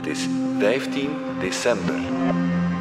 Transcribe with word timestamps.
Het 0.00 0.08
is 0.08 0.28
15 0.58 1.10
december. 1.40 1.94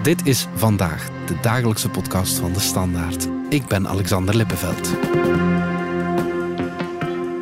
Dit 0.03 0.25
is 0.25 0.47
vandaag 0.55 1.09
de 1.25 1.35
dagelijkse 1.41 1.89
podcast 1.89 2.37
van 2.37 2.53
de 2.53 2.59
Standaard. 2.59 3.27
Ik 3.49 3.67
ben 3.67 3.87
Alexander 3.87 4.35
Lippenveld. 4.35 4.89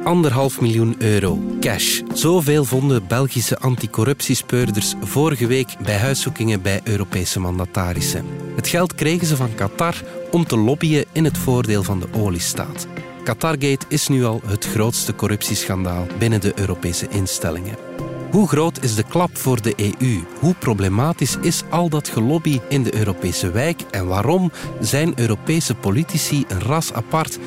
Anderhalf 0.04 0.62
miljoen 0.62 0.96
euro 0.98 1.40
cash. 1.60 2.02
Zoveel 2.14 2.66
vonden 2.66 3.08
Belgische 3.08 3.60
anticorruptiespeurders 3.60 4.94
vorige 5.02 5.48
week 5.48 5.76
bij 5.84 5.98
huiszoekingen 5.98 6.62
bij 6.62 6.82
Europese 6.84 7.40
mandatarissen. 7.40 8.26
Het 8.56 8.68
geld 8.68 8.96
kregen 8.96 9.28
ze 9.28 9.36
van 9.36 9.56
Qatar 9.56 9.96
om 10.32 10.46
te 10.46 10.58
lobbyen 10.58 11.06
in 11.12 11.24
het 11.24 11.38
voordeel 11.38 11.84
van 11.84 12.00
de 12.00 12.08
oliestaat. 12.14 12.88
Qatargate 13.24 13.86
is 13.88 14.08
nu 14.08 14.26
al 14.26 14.42
het 14.46 14.66
grootste 14.66 15.16
corruptieschandaal 15.16 16.08
binnen 16.20 16.42
de 16.42 16.60
Europese 16.60 17.08
instellingen. 17.10 18.07
Hoe 18.32 18.48
groot 18.48 18.84
is 18.84 18.96
de 18.96 19.04
klap 19.04 19.38
voor 19.38 19.62
de 19.62 19.74
EU? 19.78 20.24
Hoe 20.40 20.54
problematisch 20.54 21.38
is 21.42 21.64
al 21.70 21.90
dat 21.90 22.08
gelobby 22.08 22.60
in 22.70 22.84
de 22.84 22.96
Europese 22.96 23.52
wijk? 23.52 23.82
En 23.92 24.08
waarom 24.08 24.52
zijn 24.80 25.20
Europese 25.20 25.76
politici 25.76 26.46
een 26.48 26.62
ras 26.62 26.94
apart 26.94 27.40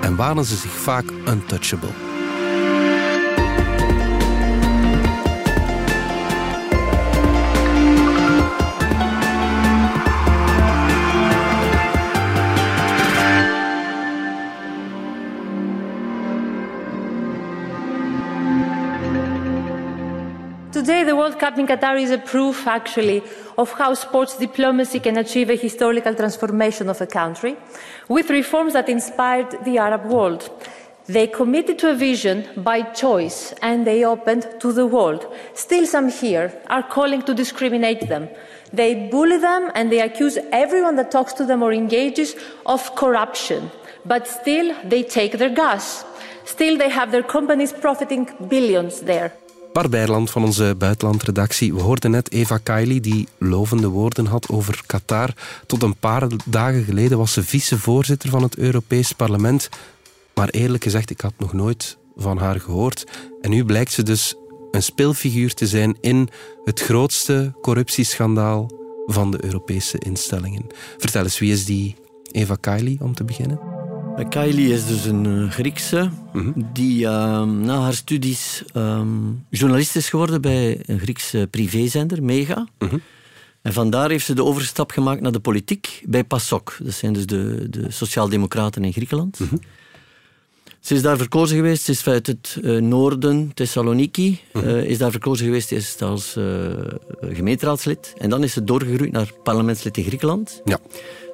en 0.00 0.16
waren 0.16 0.44
ze 0.44 0.56
zich 0.56 0.72
vaak 0.72 1.04
untouchable? 1.28 2.11
Cup 21.52 21.58
in 21.58 21.66
Qatar 21.66 22.00
is 22.00 22.10
a 22.10 22.16
proof, 22.16 22.66
actually, 22.66 23.22
of 23.58 23.70
how 23.72 23.92
sports 23.92 24.38
diplomacy 24.38 24.98
can 25.00 25.18
achieve 25.18 25.50
a 25.50 25.54
historical 25.54 26.14
transformation 26.14 26.88
of 26.88 26.98
a 27.02 27.06
country 27.06 27.58
with 28.08 28.30
reforms 28.30 28.72
that 28.72 28.88
inspired 28.88 29.62
the 29.62 29.76
Arab 29.76 30.06
world. 30.06 30.48
They 31.08 31.26
committed 31.26 31.78
to 31.80 31.90
a 31.90 31.94
vision 31.94 32.48
by 32.56 32.80
choice 32.80 33.52
and 33.60 33.86
they 33.86 34.02
opened 34.02 34.46
to 34.60 34.72
the 34.72 34.86
world. 34.86 35.26
Still, 35.52 35.86
some 35.86 36.08
here 36.08 36.58
are 36.68 36.82
calling 36.82 37.20
to 37.20 37.34
discriminate 37.34 38.08
them. 38.08 38.30
They 38.72 39.10
bully 39.10 39.36
them 39.36 39.70
and 39.74 39.92
they 39.92 40.00
accuse 40.00 40.38
everyone 40.52 40.96
that 40.96 41.10
talks 41.10 41.34
to 41.34 41.44
them 41.44 41.62
or 41.62 41.74
engages 41.74 42.34
of 42.64 42.94
corruption. 42.94 43.70
But 44.06 44.26
still, 44.26 44.74
they 44.84 45.02
take 45.02 45.36
their 45.36 45.50
gas. 45.50 46.02
Still, 46.46 46.78
they 46.78 46.88
have 46.88 47.12
their 47.12 47.22
companies 47.22 47.74
profiting 47.74 48.26
billions 48.48 49.02
there. 49.02 49.34
Bar 49.72 49.88
Beierland 49.88 50.30
van 50.30 50.44
onze 50.44 50.74
buitenlandredactie. 50.78 51.74
We 51.74 51.80
hoorden 51.80 52.10
net 52.10 52.32
Eva 52.32 52.58
Kaili 52.58 53.00
die 53.00 53.28
lovende 53.38 53.88
woorden 53.88 54.26
had 54.26 54.48
over 54.48 54.82
Qatar. 54.86 55.34
Tot 55.66 55.82
een 55.82 55.96
paar 55.96 56.26
dagen 56.44 56.84
geleden 56.84 57.18
was 57.18 57.32
ze 57.32 57.42
vicevoorzitter 57.42 58.30
van 58.30 58.42
het 58.42 58.56
Europees 58.56 59.12
Parlement. 59.12 59.68
Maar 60.34 60.48
eerlijk 60.48 60.82
gezegd, 60.82 61.10
ik 61.10 61.20
had 61.20 61.32
nog 61.38 61.52
nooit 61.52 61.96
van 62.16 62.38
haar 62.38 62.60
gehoord. 62.60 63.04
En 63.40 63.50
nu 63.50 63.64
blijkt 63.64 63.92
ze 63.92 64.02
dus 64.02 64.34
een 64.70 64.82
speelfiguur 64.82 65.54
te 65.54 65.66
zijn 65.66 65.96
in 66.00 66.28
het 66.64 66.80
grootste 66.80 67.52
corruptieschandaal 67.60 68.70
van 69.06 69.30
de 69.30 69.44
Europese 69.44 69.98
instellingen. 69.98 70.66
Vertel 70.98 71.22
eens, 71.22 71.38
wie 71.38 71.52
is 71.52 71.64
die 71.64 71.96
Eva 72.30 72.56
Kaili 72.60 72.98
om 73.00 73.14
te 73.14 73.24
beginnen? 73.24 73.71
Kylie 74.28 74.72
is 74.72 74.86
dus 74.86 75.04
een 75.04 75.26
eh, 75.26 75.50
Griekse 75.50 76.10
die 76.72 77.06
ehm, 77.06 77.60
na 77.60 77.80
haar 77.80 77.94
studies 77.94 78.64
um, 78.76 79.44
journalist 79.50 79.96
is 79.96 80.08
geworden 80.08 80.40
bij 80.40 80.82
een 80.86 80.98
Griekse 80.98 81.48
privézender, 81.50 82.22
Mega. 82.22 82.68
En 83.62 83.72
vandaar 83.72 84.10
heeft 84.10 84.26
ze 84.26 84.34
de 84.34 84.44
overstap 84.44 84.90
gemaakt 84.90 85.20
naar 85.20 85.32
de 85.32 85.40
politiek 85.40 86.02
bij 86.06 86.24
PASOK. 86.24 86.76
Dat 86.82 86.92
zijn 86.92 87.12
dus 87.12 87.26
de, 87.26 87.66
de 87.70 87.90
Sociaaldemocraten 87.90 88.84
in 88.84 88.92
Griekenland. 88.92 89.38
Ze 90.82 90.94
is 90.94 91.02
daar 91.02 91.16
verkozen 91.16 91.56
geweest, 91.56 91.82
ze 91.82 91.90
is 91.90 92.06
uit 92.06 92.26
het 92.26 92.58
uh, 92.62 92.80
noorden, 92.80 93.50
Thessaloniki, 93.54 94.40
uh, 94.52 94.84
is 94.84 94.98
daar 94.98 95.10
verkozen 95.10 95.46
geweest 95.46 95.72
eerst 95.72 96.02
als 96.02 96.36
uh, 96.36 96.44
gemeenteraadslid. 97.20 98.12
En 98.18 98.30
dan 98.30 98.42
is 98.42 98.52
ze 98.52 98.64
doorgegroeid 98.64 99.12
naar 99.12 99.32
parlementslid 99.42 99.96
in 99.96 100.04
Griekenland. 100.04 100.60
Ja. 100.64 100.78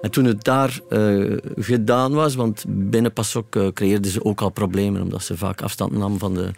En 0.01 0.11
toen 0.11 0.25
het 0.25 0.45
daar 0.45 0.81
gedaan 1.57 2.13
was, 2.13 2.35
want 2.35 2.65
binnen 2.69 3.13
PASOK 3.13 3.73
creëerden 3.75 4.11
ze 4.11 4.25
ook 4.25 4.41
al 4.41 4.51
problemen, 4.51 5.03
omdat 5.03 5.23
ze 5.23 5.37
vaak 5.37 5.63
afstand 5.63 5.93
nam 5.93 6.19
van 6.19 6.35
de, 6.35 6.51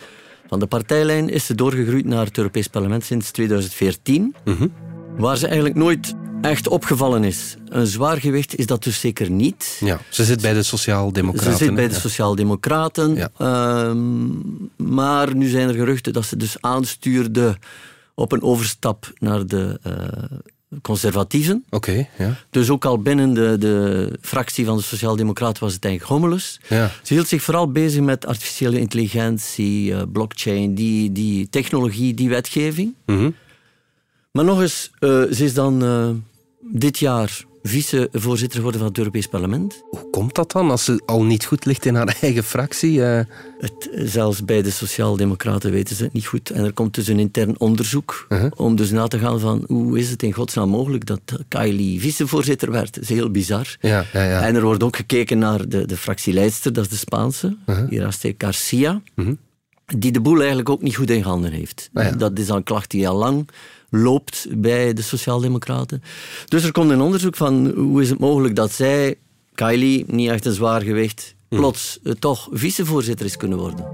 van 0.49 0.59
de 0.59 0.67
partijlijn, 0.67 1.29
is 1.29 1.47
ze 1.47 1.55
doorgegroeid 1.55 2.05
naar 2.05 2.25
het 2.25 2.37
Europees 2.37 2.67
Parlement 2.67 3.05
sinds 3.05 3.31
2014. 3.31 4.35
Waar 5.17 5.37
ze 5.37 5.47
eigenlijk 5.47 5.77
nooit 5.77 6.15
echt 6.41 6.69
opgevallen 6.69 7.25
is. 7.25 7.57
Een 7.69 7.87
zwaar 7.87 8.21
gewicht 8.21 8.57
is 8.57 8.67
dat 8.67 8.83
dus 8.83 9.01
zeker 9.01 9.31
niet. 9.31 9.77
Ja, 9.81 10.01
ze 10.09 10.25
zit 10.25 10.41
bij 10.41 10.53
de 10.53 10.63
Sociaaldemocraten. 10.63 11.53
Ze 11.53 11.65
zit 11.65 11.75
bij 11.75 11.89
de. 11.89 11.95
Sociaaldemocraten. 11.95 13.15
Ja. 13.15 13.31
Ehm, 13.39 14.29
maar 14.77 15.35
nu 15.35 15.49
zijn 15.49 15.69
er 15.69 15.75
geruchten 15.75 16.13
dat 16.13 16.25
ze 16.25 16.37
dus 16.37 16.57
aanstuurde 16.61 17.57
op 18.15 18.33
een 18.33 18.43
overstap 18.43 19.13
naar 19.19 19.47
de 19.47 19.81
uh, 19.87 19.93
conservatieven. 20.83 21.65
Oké, 21.71 22.07
ja. 22.19 22.37
Dus 22.51 22.71
ook 22.71 22.85
al 22.85 22.99
binnen 23.03 23.35
de, 23.35 23.57
de 23.59 24.13
fractie 24.21 24.65
van 24.65 24.77
de 24.77 24.83
Sociaaldemocraten 24.83 25.63
was 25.63 25.73
het 25.73 25.85
eigenlijk 25.85 26.15
hommeles. 26.15 26.61
Ja. 26.69 26.91
Ze 27.03 27.15
hield 27.15 27.29
zich 27.29 27.43
vooral 27.43 27.73
bezig 27.73 28.03
met 28.03 28.27
artificiële 28.27 28.79
intelligentie, 28.79 29.91
uh, 29.91 30.03
blockchain, 30.13 30.75
die, 30.75 31.13
die 31.13 31.49
technologie, 31.49 32.15
die 32.15 32.29
wetgeving. 32.29 32.95
Mhm. 33.07 33.31
Maar 34.33 34.45
nog 34.45 34.61
eens, 34.61 34.91
uh, 35.01 35.11
ze 35.31 35.45
is 35.45 35.55
dan 35.55 35.83
dit 36.73 36.99
jaar 36.99 37.45
vicevoorzitter 37.63 38.57
geworden 38.57 38.81
van 38.81 38.89
het 38.89 38.99
Europees 38.99 39.27
Parlement. 39.27 39.83
Hoe 39.91 40.11
komt 40.11 40.35
dat 40.35 40.53
dan, 40.53 40.71
als 40.71 40.85
ze 40.85 41.03
al 41.07 41.23
niet 41.25 41.45
goed 41.45 41.65
ligt 41.65 41.87
in 41.87 41.95
haar 41.95 42.17
eigen 42.21 42.45
fractie? 42.45 42.93
Uh... 42.99 43.21
Het, 43.59 43.89
zelfs 43.93 44.45
bij 44.45 44.63
de 44.63 44.71
Sociaaldemocraten 44.71 45.71
weten 45.71 45.97
ze 45.97 46.03
het 46.05 46.13
niet 46.13 46.27
goed. 46.27 46.51
En 46.51 46.65
er 46.65 46.73
komt 46.73 46.95
dus 46.95 47.07
een 47.09 47.19
intern 47.19 47.61
onderzoek 47.61 48.27
Uh-huh. 48.29 48.51
om 48.57 48.77
dus 48.77 48.91
na 48.91 49.07
te 49.09 49.19
gaan 49.19 49.41
van 49.41 49.65
hoe 49.67 49.99
is 49.99 50.11
het 50.11 50.23
in 50.23 50.33
godsnaam 50.33 50.69
mogelijk 50.69 51.07
dat 51.07 51.21
Kylie 51.49 52.01
vicevoorzitter 52.01 52.71
werd. 52.71 52.95
Dat 52.95 53.03
is 53.03 53.09
heel 53.09 53.31
bizar. 53.31 53.77
Ja, 53.81 54.05
ja, 54.13 54.25
ja. 54.25 54.43
En 54.43 54.55
er 54.55 54.63
wordt 54.63 54.83
ook 54.83 54.97
gekeken 54.97 55.39
naar 55.39 55.69
de, 55.69 55.87
de 55.87 55.97
fractieleidster, 55.97 56.73
dat 56.73 56.85
is 56.85 56.91
de 56.91 56.97
Spaanse, 56.97 57.57
Uh-huh. 57.67 57.91
Iraste 57.93 58.35
Garcia, 58.39 59.03
Mhm. 59.15 59.35
die 59.99 60.13
de 60.13 60.21
boel 60.21 60.39
eigenlijk 60.39 60.69
ook 60.69 60.83
niet 60.83 60.97
goed 60.97 61.11
in 61.11 61.23
handen 61.23 61.53
heeft. 61.53 61.91
Ah. 61.93 62.19
Dat 62.19 62.39
is 62.39 62.51
al 62.51 62.57
een 62.57 62.63
klacht 62.63 62.91
die 62.91 63.09
al 63.09 63.17
lang 63.17 63.49
loopt 63.91 64.47
bij 64.51 64.93
de 64.93 65.03
Sociaaldemocraten. 65.03 66.03
Dus 66.49 66.65
er 66.65 66.73
komt 66.73 66.91
een 66.91 67.01
onderzoek 67.01 67.37
van 67.37 67.73
hoe 67.77 68.03
is 68.03 68.11
het 68.11 68.19
mogelijk 68.19 68.57
dat 68.57 68.73
zij, 68.73 69.15
Kylie, 69.55 70.05
niet 70.07 70.31
echt 70.31 70.45
een 70.45 70.53
zwaar 70.53 70.81
gewicht, 70.83 71.35
Mhm. 71.49 71.61
plots 71.61 71.99
eh, 72.03 72.13
toch 72.13 72.49
vicevoorzitter 72.53 73.27
is 73.27 73.37
kunnen 73.37 73.59
worden. 73.59 73.87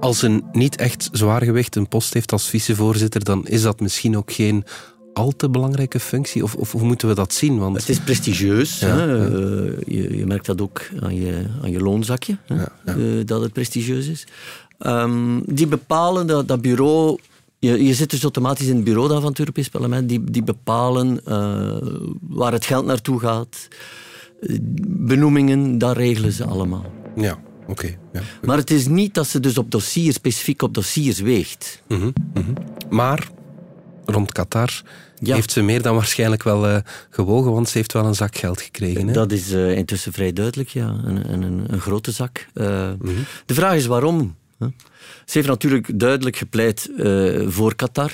Als 0.00 0.22
een 0.22 0.44
niet 0.52 0.76
echt 0.76 1.08
zwaargewicht 1.12 1.76
een 1.76 1.88
post 1.88 2.14
heeft 2.14 2.32
als 2.32 2.48
vicevoorzitter, 2.48 3.24
dan 3.24 3.46
is 3.46 3.62
dat 3.62 3.80
misschien 3.80 4.16
ook 4.16 4.32
geen 4.32 4.64
al 5.12 5.32
te 5.36 5.50
belangrijke 5.50 6.00
functie? 6.00 6.42
Of, 6.42 6.54
of 6.54 6.72
hoe 6.72 6.82
moeten 6.82 7.08
we 7.08 7.14
dat 7.14 7.32
zien? 7.34 7.58
Want... 7.58 7.76
Het 7.76 7.88
is 7.88 8.00
prestigieus. 8.00 8.78
Ja, 8.78 8.86
hè. 8.86 9.04
ja. 9.04 9.24
Eh, 9.24 9.32
je, 9.86 10.16
je 10.16 10.26
merkt 10.26 10.46
dat 10.46 10.60
ook 10.60 10.82
aan 11.00 11.14
je, 11.14 11.44
aan 11.62 11.70
je 11.70 11.80
loonzakje, 11.80 12.36
hè, 12.46 12.54
Ja, 12.54 12.72
eh, 12.84 12.94
dat 13.24 13.42
het 13.42 13.52
prestigieus 13.52 14.06
is. 14.06 14.26
Ehm, 14.78 15.40
die 15.46 15.66
bepalen, 15.66 16.26
dat, 16.26 16.48
dat 16.48 16.60
bureau... 16.60 17.18
Je, 17.60 17.84
je 17.84 17.94
zit 17.94 18.10
dus 18.10 18.22
automatisch 18.22 18.66
in 18.66 18.74
het 18.74 18.84
bureau 18.84 19.08
dan 19.08 19.20
van 19.20 19.30
het 19.30 19.38
Europees 19.38 19.68
Parlement. 19.68 20.08
Die, 20.08 20.24
die 20.24 20.42
bepalen 20.42 21.24
eh, 21.24 21.76
waar 22.20 22.52
het 22.52 22.66
geld 22.66 22.84
naartoe 22.86 23.20
gaat. 23.20 23.68
Benoemingen, 24.86 25.78
dat 25.78 25.96
regelen 25.96 26.32
ze 26.32 26.44
allemaal. 26.44 26.92
Ja, 27.16 27.38
oké. 27.66 27.96
ja. 28.12 28.20
Maar 28.42 28.56
het 28.56 28.70
is 28.70 28.86
niet 28.88 29.14
dat 29.14 29.26
ze 29.26 29.40
dus 29.40 29.58
op 29.58 29.70
dossiers, 29.70 30.14
specifiek 30.14 30.62
op 30.62 30.74
dossiers 30.74 31.20
weegt. 31.20 31.82
Mhm. 31.88 32.10
Maar 32.90 33.28
rond 34.04 34.32
Qatar 34.32 34.82
Ja. 35.18 35.34
heeft 35.34 35.50
ze 35.52 35.62
meer 35.62 35.82
dan 35.82 35.94
waarschijnlijk 35.94 36.42
wel 36.42 36.66
eh, 36.66 36.76
gewogen, 37.10 37.52
want 37.52 37.68
ze 37.68 37.78
heeft 37.78 37.92
wel 37.92 38.04
een 38.04 38.14
zak 38.14 38.36
geld 38.36 38.60
gekregen. 38.60 39.06
Hè? 39.06 39.12
Dat 39.12 39.32
is 39.32 39.52
eh, 39.52 39.76
intussen 39.76 40.12
vrij 40.12 40.32
duidelijk, 40.32 40.68
ja. 40.68 41.00
Een, 41.04 41.32
een, 41.32 41.64
een, 41.72 41.80
grote 41.80 42.10
zak. 42.10 42.46
Mhm. 42.54 42.96
De 43.46 43.54
vraag 43.54 43.74
is 43.74 43.86
waarom. 43.86 44.38
Ze 45.24 45.38
heeft 45.38 45.48
natuurlijk 45.48 45.98
duidelijk 46.00 46.36
gepleit 46.36 46.90
eh, 46.96 47.40
voor 47.48 47.74
Qatar. 47.74 48.10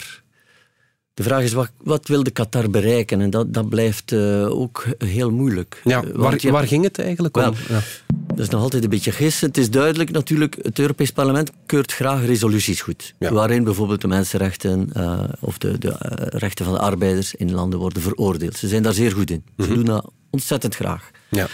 De 1.14 1.22
vraag 1.22 1.42
is, 1.42 1.52
wat, 1.52 1.70
wat 1.82 2.08
wil 2.08 2.22
de 2.22 2.30
Qatar 2.30 2.70
bereiken? 2.70 3.20
En 3.20 3.30
dat, 3.30 3.54
dat 3.54 3.68
blijft 3.68 4.12
eh, 4.12 4.50
ook 4.58 4.84
heel 4.98 5.30
moeilijk. 5.30 5.80
Ja, 5.84 6.02
Eh, 6.02 6.10
waar, 6.12 6.34
je- 6.38 6.50
waar 6.50 6.66
ging 6.66 6.84
het 6.84 6.98
eigenlijk 6.98 7.36
om? 7.36 7.42
Wel, 7.42 7.54
Ja. 7.68 7.80
Dat 8.26 8.38
is 8.38 8.48
nog 8.48 8.62
altijd 8.62 8.84
een 8.84 8.90
beetje 8.90 9.12
gissen. 9.12 9.48
Het 9.48 9.56
is 9.58 9.70
duidelijk 9.70 10.10
natuurlijk, 10.10 10.56
het 10.62 10.78
Europees 10.78 11.10
Parlement 11.10 11.50
keurt 11.66 11.92
graag 11.92 12.24
resoluties 12.26 12.80
goed. 12.80 13.14
Ja. 13.18 13.32
Waarin 13.32 13.64
bijvoorbeeld 13.64 14.00
de 14.00 14.08
mensenrechten 14.08 14.90
of 15.40 15.58
de, 15.58 15.78
de 15.78 15.96
rechten 16.20 16.64
van 16.64 16.74
de 16.74 16.80
arbeiders 16.80 17.34
in 17.34 17.52
landen 17.52 17.78
worden 17.78 18.02
veroordeeld. 18.02 18.56
Ze 18.56 18.68
zijn 18.68 18.82
daar 18.82 18.92
zeer 18.94 19.12
goed 19.12 19.30
in. 19.30 19.44
Ze 19.58 19.68
doen 19.74 19.84
dat 19.84 20.10
ontzettend 20.30 20.74
graag. 20.74 21.10
Ja. 21.28 21.46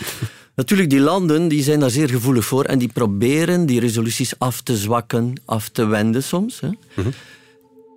Natuurlijk, 0.54 0.90
die 0.90 1.00
landen 1.00 1.48
die 1.48 1.62
zijn 1.62 1.80
daar 1.80 1.90
zeer 1.90 2.08
gevoelig 2.08 2.44
voor 2.44 2.64
en 2.64 2.78
die 2.78 2.92
proberen 2.92 3.66
die 3.66 3.80
resoluties 3.80 4.38
af 4.38 4.60
te 4.60 4.76
zwakken, 4.76 5.40
af 5.44 5.68
te 5.68 5.84
wenden 5.84 6.22
soms. 6.22 6.60
Hè. 6.60 6.68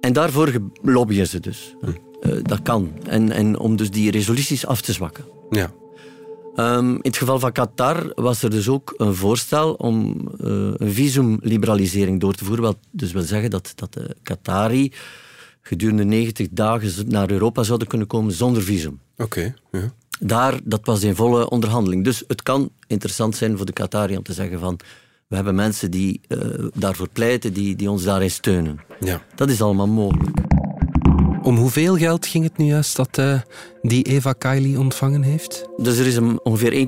En 0.02 0.14
daarvoor 0.14 0.62
lobbyen 0.82 1.28
ze 1.28 1.40
dus. 1.40 1.76
Uh, 1.84 2.44
dat 2.44 2.62
kan. 2.62 2.92
En, 3.08 3.32
en 3.32 3.60
om 3.60 3.76
dus 3.76 3.92
die 3.92 4.12
resoluties 4.12 4.66
af 4.66 4.82
te 4.82 4.94
zwakken. 4.94 5.26
Ja. 5.50 5.72
Um, 6.56 6.90
in 6.90 7.00
het 7.02 7.18
geval 7.18 7.40
van 7.40 7.52
Qatar 7.52 8.12
was 8.16 8.44
er 8.44 8.50
dus 8.50 8.70
ook 8.70 8.94
een 8.98 9.16
voorstel 9.16 9.74
om 9.74 10.16
uh, 10.42 10.72
een 10.78 10.94
visumliberalisering 10.94 12.20
door 12.20 12.34
te 12.34 12.46
voeren. 12.46 12.64
Wat 12.64 12.78
dus 12.92 13.12
wil 13.12 13.22
zeggen 13.22 13.50
dat, 13.50 13.72
dat 13.76 13.94
de 13.94 14.16
Qatari 14.24 14.92
gedurende 15.62 16.04
90 16.04 16.48
dagen 16.52 17.10
naar 17.10 17.32
Europa 17.32 17.64
zouden 17.64 17.88
kunnen 17.88 18.08
komen 18.08 18.34
zonder 18.34 18.64
visum. 18.64 19.00
Oké, 19.18 19.56
ja. 19.72 19.94
Daar, 20.20 20.60
dat 20.64 20.80
was 20.84 21.04
in 21.04 21.16
volle 21.16 21.50
onderhandeling. 21.50 22.04
Dus 22.04 22.24
het 22.28 22.44
kan 22.44 22.70
interessant 22.88 23.36
zijn 23.36 23.58
voor 23.58 23.66
de 23.66 23.74
Qatari 23.74 24.18
om 24.18 24.24
te 24.24 24.34
zeggen 24.34 24.60
van 24.60 24.80
we 25.28 25.36
hebben 25.36 25.56
mensen 25.56 25.92
die 25.92 26.22
uh, 26.28 26.40
daarvoor 26.74 27.10
pleiten, 27.14 27.54
die, 27.54 27.76
die 27.76 27.90
ons 27.90 28.04
daarin 28.04 28.32
steunen. 28.32 28.80
Ja. 29.00 29.22
Dat 29.36 29.50
is 29.50 29.62
allemaal 29.62 29.88
mogelijk. 29.88 30.38
Om 31.42 31.58
hoeveel 31.58 31.98
geld 31.98 32.26
ging 32.26 32.44
het 32.44 32.58
nu 32.58 32.66
juist 32.66 32.96
dat 32.96 33.18
uh, 33.18 33.40
die 33.82 34.04
Eva 34.04 34.34
Kaili 34.34 34.78
ontvangen 34.78 35.22
heeft? 35.22 35.66
Dus 35.78 35.98
er 35.98 36.06
is 36.06 36.16
een, 36.16 36.40
ongeveer 36.44 36.88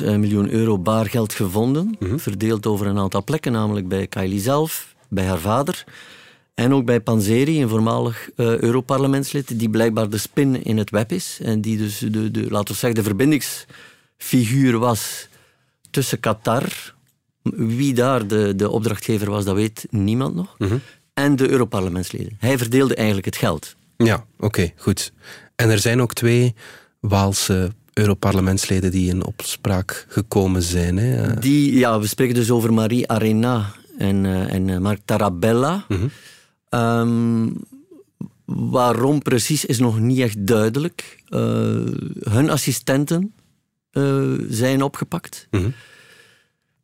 1,6 0.00 0.04
eh, 0.06 0.16
miljoen 0.16 0.50
euro 0.50 0.78
baargeld 0.78 1.32
gevonden, 1.32 1.96
Mhm. 1.98 2.18
verdeeld 2.18 2.66
over 2.66 2.86
een 2.86 2.98
aantal 2.98 3.24
plekken, 3.24 3.52
namelijk 3.52 3.88
bij 3.88 4.06
Kaili 4.06 4.38
zelf, 4.38 4.94
bij 5.08 5.26
haar 5.26 5.38
vader 5.38 5.84
en 6.60 6.72
ook 6.74 6.84
bij 6.84 7.00
Panzeri, 7.00 7.62
een 7.62 7.68
voormalig 7.68 8.28
uh, 8.36 8.58
Europarlementslid, 8.58 9.58
die 9.58 9.70
blijkbaar 9.70 10.08
de 10.08 10.18
spin 10.18 10.64
in 10.64 10.78
het 10.78 10.90
web 10.90 11.12
is 11.12 11.38
en 11.42 11.60
die 11.60 11.76
dus 11.76 11.98
de, 11.98 12.30
de, 12.30 12.50
laten 12.50 12.72
we 12.74 12.78
zeggen, 12.80 12.94
de 12.94 13.02
verbindingsfiguur 13.02 14.78
was 14.78 15.28
tussen 15.90 16.20
Qatar, 16.20 16.94
wie 17.42 17.94
daar 17.94 18.26
de, 18.26 18.54
de 18.56 18.70
opdrachtgever 18.70 19.30
was, 19.30 19.44
dat 19.44 19.54
weet 19.54 19.86
niemand 19.90 20.34
nog, 20.34 20.54
Mhm. 20.58 20.76
en 21.14 21.36
de 21.36 21.48
Europarlementsleden. 21.48 22.36
Hij 22.38 22.58
verdeelde 22.58 22.94
eigenlijk 22.94 23.26
het 23.26 23.36
geld. 23.36 23.76
Ja, 23.96 24.24
oké, 24.38 24.72
goed. 24.76 25.12
En 25.56 25.70
er 25.70 25.78
zijn 25.78 26.00
ook 26.00 26.14
twee 26.14 26.54
Waalse 27.00 27.70
Europarlementsleden 27.92 28.90
die 28.90 29.08
in 29.10 29.24
opspraak 29.24 30.06
gekomen 30.08 30.62
zijn. 30.62 30.96
Hè? 30.96 31.34
Die, 31.38 31.78
ja, 31.78 32.00
we 32.00 32.06
spreken 32.06 32.34
dus 32.34 32.50
over 32.50 32.72
Marie 32.72 33.08
Arena 33.08 33.72
en, 33.98 34.24
uh, 34.24 34.52
en 34.52 34.68
uh, 34.68 34.78
Mark 34.78 35.00
Tarabella. 35.04 35.84
Mm 35.88 36.10
um, 36.70 37.56
waarom 38.44 39.22
precies 39.22 39.64
is 39.64 39.78
nog 39.78 40.00
niet 40.00 40.18
echt 40.18 40.46
duidelijk. 40.46 41.22
Uh, 41.28 41.40
hun 42.20 42.50
assistenten 42.50 43.34
zijn 44.48 44.82
opgepakt. 44.82 45.46
Mm 45.50 45.60
-hmm. 45.60 45.74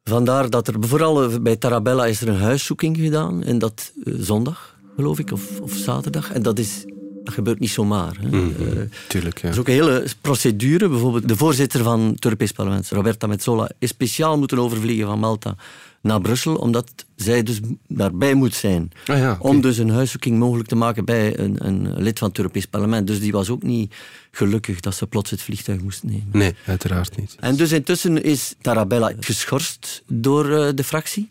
Vandaar 0.05 0.51
dat 0.51 0.69
er 0.69 0.75
vooral 0.81 1.41
bij 1.41 1.57
Tarabella 1.57 2.07
is 2.07 2.21
er 2.21 2.29
een 2.29 2.41
huiszoeking 2.41 2.97
gedaan. 2.97 3.43
En 3.43 3.59
dat 3.59 3.93
zondag, 4.05 4.79
geloof 4.97 5.19
ik, 5.19 5.33
of, 5.33 5.61
of 5.61 5.73
zaterdag. 5.73 6.33
En 6.33 6.43
dat 6.43 6.59
is 6.59 6.85
dat 7.27 7.35
gebeurt 7.35 7.59
niet 7.59 7.71
zomaar. 7.71 8.17
Hè. 8.21 8.27
Mm 8.27 8.55
-hmm. 8.57 8.67
uh, 8.67 8.83
Tuurlijk, 9.09 9.39
ja. 9.39 9.45
Er 9.45 9.55
is 9.55 9.61
ook 9.61 9.69
een 9.69 9.75
hele 9.75 10.07
procedure. 10.21 10.89
Bijvoorbeeld 10.89 11.29
de 11.29 11.37
voorzitter 11.37 11.83
van 11.83 12.01
het 12.01 12.25
Europees 12.25 12.53
Parlement, 12.53 12.89
Roberta 12.89 13.27
Metsola, 13.27 13.71
is 13.79 13.89
speciaal 13.89 14.39
moeten 14.39 14.59
overvliegen 14.59 15.07
van 15.07 15.19
Malta 15.19 15.57
naar 16.01 16.21
Brussel, 16.21 16.55
omdat 16.55 17.05
zij 17.17 17.43
dus 17.43 17.61
daarbij 17.89 18.35
moet 18.35 18.55
zijn. 18.55 18.91
Ah 19.07 19.19
ja, 19.19 19.33
okay. 19.33 19.51
Om 19.51 19.61
dus 19.61 19.79
een 19.79 19.91
huiszoeking 19.91 20.39
mogelijk 20.39 20.69
te 20.69 20.75
maken 20.75 21.05
bij 21.05 21.39
een, 21.39 21.67
een, 21.67 22.03
lid 22.03 22.19
van 22.19 22.29
het 22.29 22.39
Europees 22.39 22.67
Parlement. 22.67 23.07
Dus 23.07 23.21
die 23.21 23.33
was 23.33 23.51
ook 23.51 23.63
niet 23.63 23.95
gelukkig 24.31 24.81
dat 24.81 24.95
ze 24.95 25.07
plots 25.07 25.31
het 25.31 25.43
vliegtuig 25.43 25.81
moest 25.81 26.03
nemen. 26.03 26.29
Nee, 26.31 26.55
uiteraard 26.67 27.17
niet. 27.17 27.37
En 27.41 27.57
dus 27.57 27.73
intussen 27.73 28.23
is 28.23 28.55
Tarabella 28.61 29.13
geschorst 29.21 30.03
door 30.07 30.47
uh, 30.47 30.69
de 30.75 30.85
fractie. 30.85 31.29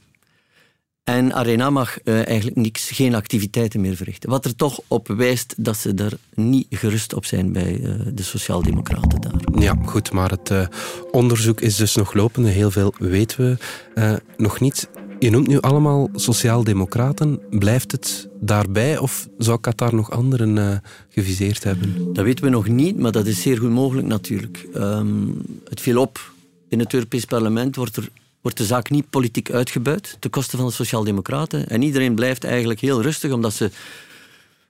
En 1.05 1.33
Arena 1.33 1.69
mag 1.69 1.97
uh, 2.03 2.27
eigenlijk 2.27 2.57
niks, 2.57 2.89
geen 2.89 3.15
activiteiten 3.15 3.81
meer 3.81 3.95
verrichten. 3.95 4.29
Wat 4.29 4.45
er 4.45 4.55
toch 4.55 4.79
op 4.87 5.07
wijst 5.07 5.53
dat 5.57 5.77
ze 5.77 5.93
er 5.93 6.17
niet 6.33 6.67
gerust 6.69 7.13
op 7.13 7.25
zijn 7.25 7.51
bij 7.51 7.79
uh, 7.79 7.93
de 8.13 8.23
Sociaaldemocraten 8.23 9.21
daar. 9.21 9.61
Ja, 9.61 9.75
goed, 9.85 10.11
maar 10.11 10.29
het 10.29 10.49
uh, 10.49 10.67
onderzoek 11.11 11.61
is 11.61 11.75
dus 11.75 11.95
nog 11.95 12.13
lopende. 12.13 12.49
Heel 12.49 12.71
veel 12.71 12.93
weten 12.97 13.59
we 13.93 14.21
nog 14.37 14.59
niet. 14.59 14.89
Je 15.19 15.29
noemt 15.29 15.47
nu 15.47 15.59
allemaal 15.59 16.09
Sociaaldemocraten. 16.15 17.39
Blijft 17.49 17.91
het 17.91 18.27
daarbij 18.41 18.97
of 18.97 19.27
zou 19.37 19.59
Qatar 19.59 19.95
nog 19.95 20.11
anderen 20.11 20.81
geviseerd 21.09 21.63
hebben? 21.63 22.13
Dat 22.13 22.25
weten 22.25 22.43
we 22.43 22.49
nog 22.49 22.67
niet, 22.67 22.99
maar 22.99 23.11
dat 23.11 23.25
is 23.25 23.41
zeer 23.41 23.57
goed 23.57 23.69
mogelijk 23.69 24.07
natuurlijk. 24.07 24.67
Um, 24.75 25.41
het 25.69 25.81
viel 25.81 26.01
op. 26.01 26.33
In 26.69 26.79
het 26.79 26.93
Europees 26.93 27.25
Parlement 27.25 27.75
wordt 27.75 27.95
er 27.95 28.09
wordt 28.45 28.59
de 28.59 28.65
zaak 28.65 28.89
niet 28.89 29.09
politiek 29.09 29.51
uitgebuit 29.51 30.17
ten 30.19 30.29
koste 30.29 30.57
van 30.57 30.65
de 30.65 30.71
Sociaaldemocraten. 30.71 31.67
En 31.67 31.81
iedereen 31.81 32.15
blijft 32.15 32.43
eigenlijk 32.43 32.79
heel 32.79 33.01
rustig, 33.01 33.31
omdat 33.31 33.53
ze 33.53 33.71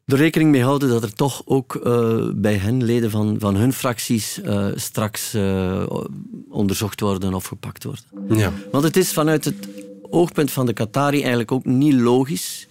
er 0.06 0.18
rekening 0.18 0.52
mee 0.52 0.64
houden 0.64 0.90
dat 0.90 1.04
er 1.04 1.14
toch 1.14 1.42
ook 1.46 1.80
uh, 1.84 2.30
bij 2.34 2.56
hen, 2.56 2.84
leden 2.84 3.12
van, 3.12 3.36
van 3.40 3.56
hun 3.56 3.74
fracties, 3.74 4.40
uh, 4.44 4.68
straks 4.76 5.36
uh, 5.36 5.86
onderzocht 6.50 7.00
worden 7.00 7.34
of 7.34 7.46
gepakt 7.46 7.84
worden. 7.84 8.04
Ja. 8.30 8.54
Want 8.72 8.84
het 8.84 8.98
is 8.98 9.14
vanuit 9.14 9.46
het 9.46 9.68
oogpunt 10.10 10.52
van 10.52 10.66
de 10.66 10.74
Qatari 10.74 11.20
eigenlijk 11.20 11.52
ook 11.52 11.66
niet 11.66 11.94
logisch 11.94 12.68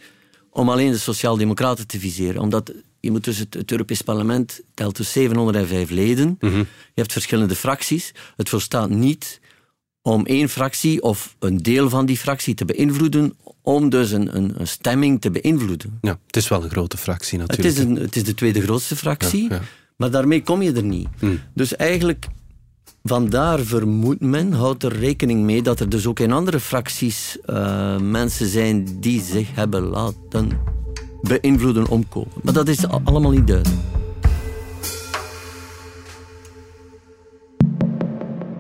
om 0.51 0.69
alleen 0.69 0.91
de 0.91 0.99
Sociaaldemocraten 0.99 1.87
te 1.87 1.99
viseren. 1.99 2.41
Omdat 2.41 2.73
je 3.01 3.11
moet 3.11 3.25
dus 3.25 3.39
het, 3.39 3.55
het 3.55 3.71
Europees 3.71 4.03
Parlement 4.03 4.61
telt 4.75 4.97
dus 4.97 5.13
705 5.13 5.91
leden. 5.91 6.37
Mm 6.41 6.51
-hmm. 6.51 6.67
Je 6.95 7.01
hebt 7.01 7.13
verschillende 7.13 7.55
fracties. 7.55 8.13
Het 8.37 8.49
volstaat 8.49 8.91
niet 8.91 9.41
om 10.07 10.27
één 10.27 10.49
fractie 10.49 11.03
of 11.03 11.37
een 11.39 11.57
deel 11.57 11.89
van 11.89 12.07
die 12.07 12.17
fractie 12.17 12.55
te 12.55 12.65
beïnvloeden, 12.65 13.35
om 13.63 13.89
dus 13.89 14.11
een, 14.11 14.37
een, 14.37 14.53
een 14.57 14.67
stemming 14.67 15.21
te 15.21 15.31
beïnvloeden. 15.31 15.99
Ja, 16.01 16.19
het 16.27 16.37
is 16.37 16.49
wel 16.49 16.65
een 16.65 16.71
grote 16.71 16.97
fractie 16.97 17.39
natuurlijk. 17.39 17.69
Het 17.69 17.79
is, 17.79 17.85
een, 17.85 17.97
het 17.97 18.17
is 18.17 18.25
de 18.25 18.35
tweede 18.35 18.61
grootste 18.61 18.97
fractie, 18.97 19.43
ja, 19.43 19.55
ja. 19.55 19.61
maar 19.97 20.11
daarmee 20.11 20.43
kom 20.43 20.63
je 20.63 20.73
er 20.73 20.85
niet. 20.85 21.09
Hmm. 21.19 21.41
Dus 21.55 21.77
eigenlijk, 21.77 22.27
vandaar 23.03 23.61
vermoedt 23.61 24.21
men, 24.21 24.53
houdt 24.53 24.83
er 24.83 24.97
rekening 24.97 25.43
mee 25.43 25.63
dat 25.63 25.81
er 25.81 25.89
dus 25.89 26.07
ook 26.07 26.21
in 26.21 26.33
andere 26.33 26.61
fracties 26.61 27.39
uh, 27.47 27.99
mensen 27.99 28.49
zijn 28.49 29.01
die 29.01 29.23
zich 29.23 29.55
hebben 29.55 29.83
laten 29.83 30.49
beïnvloeden 31.23 31.89
omkomen. 31.89 32.33
Maar 32.43 32.55
dat 32.55 32.69
is 32.69 32.89
allemaal 32.89 33.31
niet 33.31 33.47
duidelijk. 33.47 33.83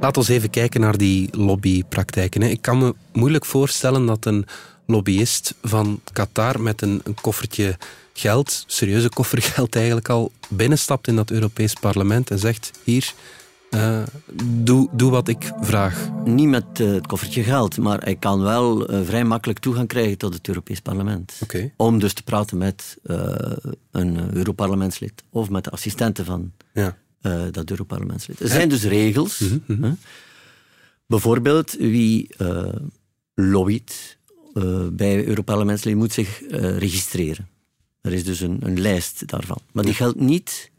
Laten 0.04 0.22
we 0.22 0.32
even 0.32 0.50
kijken 0.50 0.80
naar 0.80 0.96
die 0.96 1.36
lobbypraktijken. 1.36 2.42
Ik 2.42 2.62
kan 2.62 2.78
me 2.78 2.94
moeilijk 3.12 3.44
voorstellen 3.44 4.06
dat 4.06 4.24
een 4.24 4.46
lobbyist 4.86 5.54
van 5.62 6.00
Qatar 6.12 6.60
met 6.60 6.82
een, 6.82 7.00
een 7.04 7.14
koffertje 7.14 7.76
geld, 8.12 8.64
serieuze 8.66 9.08
koffer 9.08 9.42
geld 9.42 9.76
eigenlijk 9.76 10.08
al, 10.08 10.32
binnenstapt 10.48 11.08
in 11.08 11.16
dat 11.16 11.30
Europees 11.30 11.72
parlement 11.72 12.30
en 12.30 12.38
zegt, 12.38 12.70
hier, 12.82 13.12
uh, 13.70 14.02
doe, 14.42 14.88
doe 14.92 15.10
wat 15.10 15.28
ik 15.28 15.52
vraag. 15.60 16.08
Niet 16.24 16.48
met 16.48 16.64
uh, 16.80 16.92
het 16.92 17.06
koffertje 17.06 17.42
geld, 17.42 17.78
maar 17.78 18.02
hij 18.02 18.16
kan 18.16 18.40
wel 18.40 18.90
uh, 18.90 19.00
vrij 19.04 19.24
makkelijk 19.24 19.58
toegang 19.58 19.88
krijgen 19.88 20.18
tot 20.18 20.34
het 20.34 20.48
Europees 20.48 20.80
parlement. 20.80 21.38
Okay. 21.42 21.72
Om 21.76 21.98
dus 21.98 22.12
te 22.12 22.22
praten 22.22 22.58
met 22.58 22.96
een 23.90 24.34
Europarlementslid 24.36 25.22
of 25.30 25.50
met 25.50 25.64
de 25.64 25.70
assistenten 25.70 26.24
van... 26.24 26.52
Ja. 26.72 26.96
Uh, 27.26 27.44
dat 27.50 27.70
Europarlementslid. 27.70 28.40
Er 28.40 28.48
zijn 28.48 28.68
dus 28.68 28.82
regels. 28.82 29.38
Mm 29.38 29.62
-hmm. 29.66 29.82
hè? 29.82 29.92
Bijvoorbeeld, 31.06 31.72
wie 31.72 32.34
uh, 32.38 32.72
lobbyt 33.34 34.18
uh, 34.54 34.88
bij 34.88 35.24
Europarlementsleden 35.24 35.98
moet 35.98 36.12
zich 36.12 36.42
registreren. 36.78 37.48
Er 38.00 38.12
is 38.12 38.24
dus 38.24 38.40
een, 38.40 38.58
een, 38.60 38.80
lijst 38.80 39.26
daarvan. 39.26 39.58
Maar 39.72 39.84
die 39.84 39.94
geldt 39.94 40.20
niet 40.20 40.70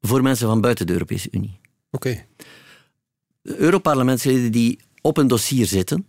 voor 0.00 0.22
mensen 0.22 0.46
van 0.46 0.60
buiten 0.60 0.86
de 0.86 0.92
Europese 0.92 1.28
Unie. 1.30 1.58
Oké. 1.90 2.08
Okay. 2.08 2.26
Europarlementsleden 3.42 4.52
die 4.52 4.78
op 5.00 5.16
een 5.16 5.28
dossier 5.28 5.66
zitten, 5.66 6.06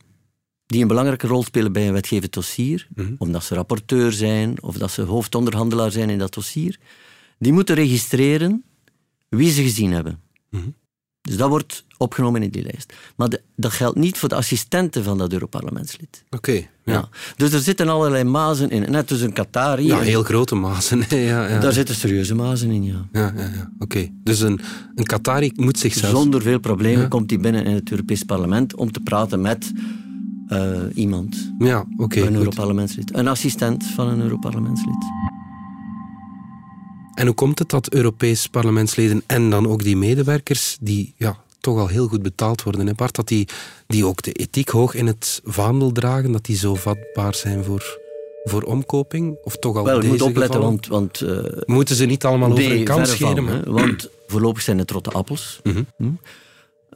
die 0.66 0.82
een 0.82 0.88
belangrijke 0.88 1.28
rol 1.28 1.44
spelen 1.44 1.72
bij 1.72 1.88
een 1.88 1.94
wetgevend 1.94 2.34
dossier, 2.34 2.88
mm 2.96 3.06
-hmm. 3.06 3.16
omdat 3.18 3.44
ze 3.44 3.56
rapporteur 3.56 4.12
zijn 4.12 4.64
of 4.64 4.78
dat 4.78 4.92
ze 4.92 5.02
hoofdonderhandelaar 5.02 5.92
zijn 5.92 6.10
in 6.10 6.18
dat 6.18 6.34
dossier, 6.34 6.80
die 7.40 7.54
moeten 7.54 7.76
registreren 7.76 8.64
wie 9.30 9.52
ze 9.52 9.62
gezien 9.62 9.92
hebben. 9.92 10.20
Mm 10.50 10.62
-hmm. 10.62 10.76
Dus 11.26 11.38
dat 11.38 11.50
wordt 11.50 11.86
opgenomen 11.98 12.44
in 12.44 12.50
die 12.50 12.64
lijst. 12.64 12.94
Maar 13.16 13.30
de, 13.30 13.42
dat 13.56 13.72
geldt 13.72 13.98
niet 13.98 14.18
voor 14.18 14.30
de 14.30 14.36
assistenten 14.36 15.04
van 15.04 15.18
dat 15.18 15.34
Europarlementslid. 15.34 16.24
Oké. 16.26 16.36
Okay, 16.36 16.70
ja. 16.84 16.94
ja. 16.94 17.10
Dus 17.36 17.54
er 17.54 17.60
zitten 17.60 17.90
allerlei 17.90 18.24
mazen 18.24 18.70
in. 18.70 18.92
Net 18.92 19.12
als 19.12 19.22
een 19.22 19.34
Qatari. 19.34 19.86
Ja, 19.86 20.00
heel 20.00 20.24
grote 20.24 20.56
mazen. 20.56 21.00
ja, 21.10 21.48
ja. 21.48 21.60
Daar 21.60 21.74
zitten 21.74 21.96
serieuze 21.96 22.36
mazen 22.36 22.72
in, 22.72 22.84
ja. 22.84 23.08
Ja, 23.12 23.34
ja, 23.36 23.42
ja. 23.42 23.72
oké. 23.80 23.84
Okay. 23.84 24.14
Dus 24.24 24.40
een, 24.40 24.60
een 24.96 25.06
Qatari 25.06 25.52
moet 25.56 25.80
zichzelf... 25.80 26.12
Zonder 26.12 26.42
veel 26.42 26.60
problemen 26.60 27.02
ja. 27.02 27.08
komt 27.08 27.30
hij 27.30 27.40
binnen 27.40 27.66
in 27.66 27.74
het 27.74 27.92
Europees 27.92 28.24
Parlement 28.24 28.76
om 28.76 28.92
te 28.92 29.00
praten 29.00 29.42
met 29.42 29.72
uh, 30.48 30.82
iemand. 30.94 31.52
Ja, 31.60 31.80
oké. 31.80 32.04
Okay, 32.04 32.24
een 32.24 32.36
Europarlementslid. 32.36 33.16
Een 33.16 33.28
assistent 33.28 33.84
van 33.84 34.08
een 34.08 34.22
Europarlementslid. 34.22 35.06
En 37.16 37.26
hoe 37.26 37.36
komt 37.36 37.60
het 37.60 37.70
dat 37.70 37.94
Europees 37.94 38.48
parlementsleden 38.48 39.24
en 39.28 39.50
dan 39.50 39.68
ook 39.68 39.84
die 39.84 39.98
medewerkers, 39.98 40.78
die 40.82 41.14
ja, 41.18 41.38
toch 41.60 41.80
al 41.80 41.88
heel 41.88 42.08
goed 42.08 42.22
betaald 42.22 42.64
worden, 42.64 42.88
hè 42.88 42.94
Bart, 42.94 43.16
dat 43.16 43.28
die, 43.28 43.48
die 43.88 44.06
ook 44.06 44.22
de 44.22 44.32
ethiek 44.32 44.70
hoog 44.70 44.94
in 44.94 45.08
het 45.08 45.42
vaandel 45.44 45.92
dragen, 45.92 46.32
dat 46.32 46.46
die 46.46 46.58
zo 46.58 46.76
vatbaar 46.76 47.36
zijn 47.36 47.64
voor 47.64 48.04
voor 48.48 48.62
omkoping? 48.62 49.38
Of 49.44 49.58
toch 49.58 49.76
al 49.78 49.84
Wel, 49.84 49.96
je 49.96 50.02
deze 50.02 50.12
moet 50.14 50.22
opletten, 50.22 50.56
gevallen? 50.56 50.80
want... 50.88 51.20
want 51.20 51.22
eh, 51.22 51.62
Moeten 51.66 51.96
ze 51.96 52.06
niet 52.06 52.26
allemaal 52.26 52.52
over 52.52 52.64
nee, 52.64 52.80
een 52.80 52.84
kant 52.84 53.10
verre 53.10 53.36
van, 53.36 53.48
scheren? 53.48 53.74
want 53.74 54.10
voorlopig 54.28 54.62
zijn 54.62 54.78
het 54.78 54.92
rotte 54.92 55.10
appels. 55.10 55.60
Mhm. 55.64 55.84
Hm? 55.98 56.10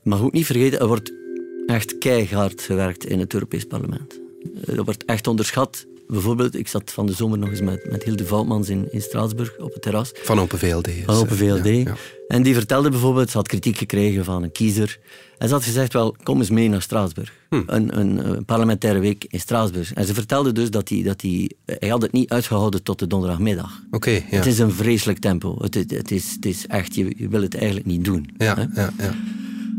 Maar 0.04 0.24
ook 0.24 0.32
niet 0.32 0.46
vergeten, 0.46 0.80
er 0.80 0.88
wordt 0.88 1.12
echt 1.68 1.98
keihard 1.98 2.62
gewerkt 2.62 3.06
in 3.06 3.20
het 3.20 3.34
Europees 3.34 3.64
Parlement. 3.64 4.20
Eh, 4.66 4.78
Er 4.78 4.84
wordt 4.84 5.06
echt 5.06 5.28
onderschat. 5.28 5.86
Bijvoorbeeld, 6.12 6.56
ik 6.56 6.68
zat 6.68 6.92
van 6.92 7.06
de 7.06 7.14
zomer 7.14 7.38
nog 7.38 7.50
eens 7.50 7.62
met, 7.62 7.88
met 7.92 8.04
Hilde 8.04 8.26
Voutmans 8.26 8.70
in, 8.70 8.88
in 8.92 9.02
Straatsburg 9.02 9.58
op 9.58 9.74
het 9.74 9.82
terras. 9.82 10.12
Van 10.24 10.40
Open 10.40 10.60
VLD. 10.60 10.90
Van 11.06 11.16
Open 11.16 11.32
eh, 11.32 11.38
VLD. 11.38 11.66
ja, 11.66 11.72
ja. 11.72 11.96
En 12.28 12.44
die 12.44 12.54
vertelde 12.54 12.90
bijvoorbeeld, 12.90 13.30
ze 13.30 13.38
had 13.38 13.48
kritiek 13.48 13.78
gekregen 13.78 14.26
van 14.26 14.44
een 14.44 14.52
kiezer. 14.52 15.00
En 15.38 15.48
ze 15.48 15.54
had 15.54 15.64
gezegd, 15.64 15.94
wel, 15.94 16.16
kom 16.24 16.38
eens 16.40 16.50
mee 16.50 16.70
naar 16.70 16.82
Straatsburg. 16.82 17.34
Hm. 17.50 17.62
Een, 17.66 18.00
een, 18.00 18.24
eh, 18.24 18.32
parlementaire 18.46 19.00
week 19.00 19.26
in 19.30 19.40
Straatsburg. 19.40 19.94
En 19.94 20.06
ze 20.06 20.14
vertelde 20.14 20.52
dus 20.52 20.70
dat 20.72 20.90
hij, 20.90 21.04
dat 21.04 21.22
hij, 21.22 21.52
hij 21.66 21.90
had 21.90 22.02
het 22.02 22.12
niet 22.12 22.30
uitgehouden 22.30 22.84
tot 22.84 23.00
de 23.00 23.08
donderdagmiddag. 23.08 23.82
Oké, 23.92 24.10
ja. 24.10 24.22
Het 24.30 24.46
is 24.46 24.60
een 24.60 24.72
vreselijk 24.72 25.20
tempo. 25.20 25.56
Het, 25.62 25.76
is- 25.76 25.98
het, 25.98 26.12
is, 26.12 26.32
het 26.36 26.46
is 26.46 26.68
echt, 26.68 26.96
je, 26.96 27.14
je 27.18 27.28
wil 27.28 27.42
het 27.42 27.56
eigenlijk 27.56 27.86
niet 27.86 28.06
doen. 28.06 28.30
hè? 28.38 28.46
ja, 28.46 28.70
ja, 28.76 28.94
ja, 28.98 29.16